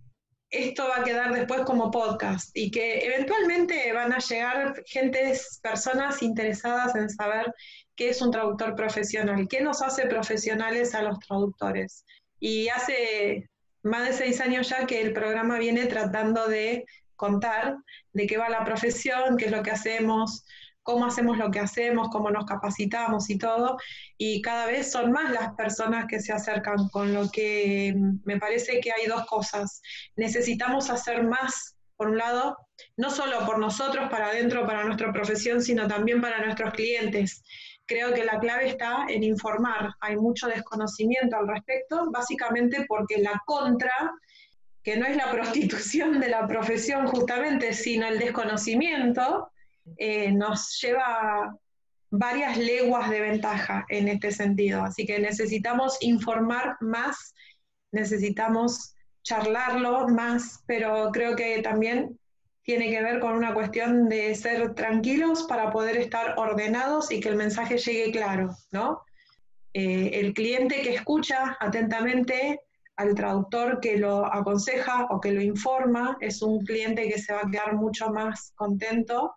[0.53, 6.21] esto va a quedar después como podcast y que eventualmente van a llegar gentes, personas
[6.21, 7.53] interesadas en saber
[7.95, 12.05] qué es un traductor profesional, qué nos hace profesionales a los traductores.
[12.39, 13.49] Y hace
[13.81, 16.85] más de seis años ya que el programa viene tratando de
[17.15, 17.75] contar
[18.11, 20.45] de qué va la profesión, qué es lo que hacemos,
[20.83, 23.77] cómo hacemos lo que hacemos, cómo nos capacitamos y todo,
[24.17, 28.37] y cada vez son más las personas que se acercan, con lo que mm, me
[28.37, 29.81] parece que hay dos cosas.
[30.15, 32.57] Necesitamos hacer más, por un lado,
[32.97, 37.43] no solo por nosotros, para adentro, para nuestra profesión, sino también para nuestros clientes.
[37.85, 39.91] Creo que la clave está en informar.
[40.01, 43.91] Hay mucho desconocimiento al respecto, básicamente porque la contra
[44.83, 49.49] que no es la prostitución de la profesión justamente, sino el desconocimiento,
[49.97, 51.55] eh, nos lleva
[52.09, 54.83] varias leguas de ventaja en este sentido.
[54.83, 57.33] Así que necesitamos informar más,
[57.91, 62.19] necesitamos charlarlo más, pero creo que también
[62.63, 67.29] tiene que ver con una cuestión de ser tranquilos para poder estar ordenados y que
[67.29, 69.01] el mensaje llegue claro, ¿no?
[69.73, 72.61] Eh, el cliente que escucha atentamente
[72.95, 77.41] al traductor que lo aconseja o que lo informa es un cliente que se va
[77.41, 79.33] a quedar mucho más contento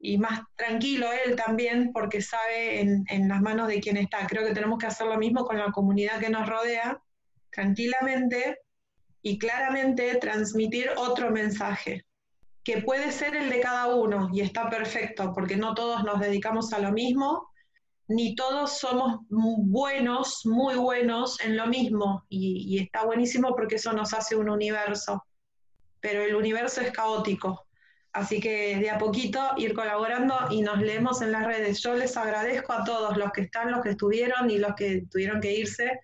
[0.00, 4.26] y más tranquilo él también porque sabe en, las manos de quien está.
[4.26, 7.02] Creo que tenemos que hacer lo mismo con la comunidad que nos rodea,
[7.50, 8.58] tranquilamente
[9.22, 12.04] y claramente transmitir otro mensaje,
[12.62, 16.72] que puede ser el de cada uno y está perfecto porque no todos nos dedicamos
[16.72, 17.50] a lo mismo,
[18.06, 23.92] ni todos somos buenos, muy buenos en lo mismo y, y está buenísimo porque eso
[23.92, 25.24] nos hace un universo,
[26.00, 27.67] pero el universo es caótico
[28.12, 31.80] Así que de a poquito ir colaborando y nos leemos en las redes.
[31.82, 35.40] Yo les agradezco a todos los que están, los que estuvieron y los que tuvieron
[35.40, 36.00] que irse,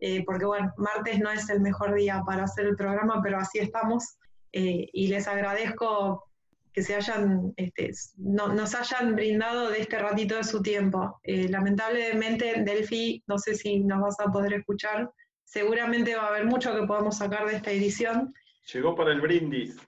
[0.00, 3.58] eh, porque bueno, martes no es el mejor día para hacer el programa, pero así
[3.58, 4.18] estamos.
[4.52, 6.24] Eh, y les agradezco
[6.72, 11.18] que se hayan, este, nos hayan brindado de este ratito de su tiempo.
[11.22, 15.10] Eh, lamentablemente, Delphi, no sé si nos vas a poder escuchar.
[15.44, 18.34] Seguramente va a haber mucho que podamos sacar de esta edición.
[18.70, 19.78] Llegó para el brindis.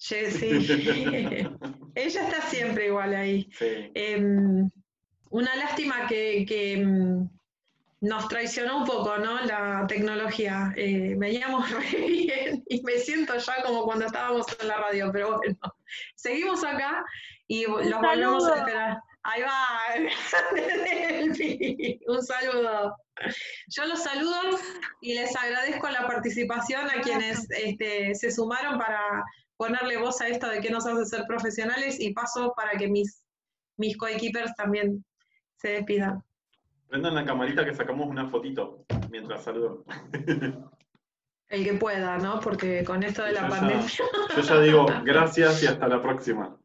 [0.00, 0.16] Sí,
[1.94, 3.50] ella está siempre igual ahí.
[3.60, 4.70] Em,
[5.28, 7.28] una lástima que, em,
[8.00, 9.42] nos traicionó un poco, ¿no?
[9.42, 10.72] La tecnología.
[10.76, 15.36] Eh, veníamos re bien y me siento ya como cuando estábamos en la radio, pero
[15.36, 15.58] bueno,
[16.14, 17.04] seguimos acá
[17.46, 18.98] y los volvemos a esperar.
[19.22, 19.68] Ahí va,
[22.06, 22.96] un saludo.
[23.68, 24.58] Yo los saludo
[25.02, 29.22] y les agradezco la participación a quienes este, se sumaron para
[29.60, 33.26] ponerle voz a esto de qué nos hace ser profesionales y paso para que mis,
[33.76, 35.04] mis coequippers también
[35.56, 36.24] se despidan.
[36.88, 39.84] Prendan la camarita que sacamos una fotito mientras saludo.
[41.48, 42.40] El que pueda, ¿no?
[42.40, 43.86] Porque con esto de la ya- pandemia.
[44.34, 46.56] Yo ya digo gracias y hasta la próxima.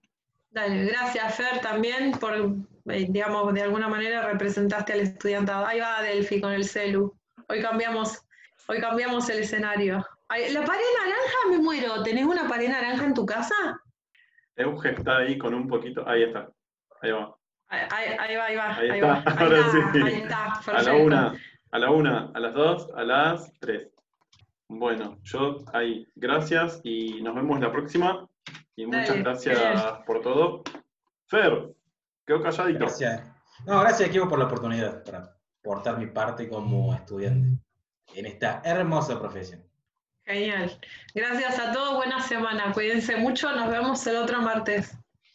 [0.52, 5.66] Dale, gracias Fer también por, eh, digamos, de alguna manera representaste al estudiantado.
[5.66, 7.14] Ahí va Delphi con el celu.
[7.50, 8.22] Hoy cambiamos,
[8.70, 10.06] hoy cambiamos el escenario.
[10.28, 12.04] Ay, la pared naranja me muero.
[12.04, 13.56] ¿Tenés una pared naranja en tu casa?
[14.56, 16.08] Euge está ahí con un poquito.
[16.08, 16.50] Ahí está.
[17.02, 17.36] Ahí va.
[17.68, 18.76] Ahí, ahí- ahí va, ahí va.
[18.76, 19.24] Ahí Ahí, está, va.
[19.26, 20.02] Ahí ahora está, sí.
[20.02, 21.34] ahí está, A la una,
[21.72, 23.90] a la una, a las dos, a las tres.
[24.68, 26.08] Bueno, yo ahí.
[26.16, 28.28] Gracias y nos vemos la próxima.
[28.76, 30.04] Y muchas Dale, gracias genial.
[30.06, 30.64] por todo.
[31.28, 31.74] Fer,
[32.26, 32.80] quedó calladito.
[32.80, 33.32] Gracias.
[33.66, 37.60] No, gracias equipo por la oportunidad para aportar mi parte como estudiante
[38.14, 39.65] en esta hermosa profesión.
[40.26, 40.80] Genial.
[41.14, 41.96] Gracias a todos.
[41.98, 42.72] Buena semana.
[42.74, 43.52] Cuídense mucho.
[43.52, 44.98] Nos vemos el otro martes.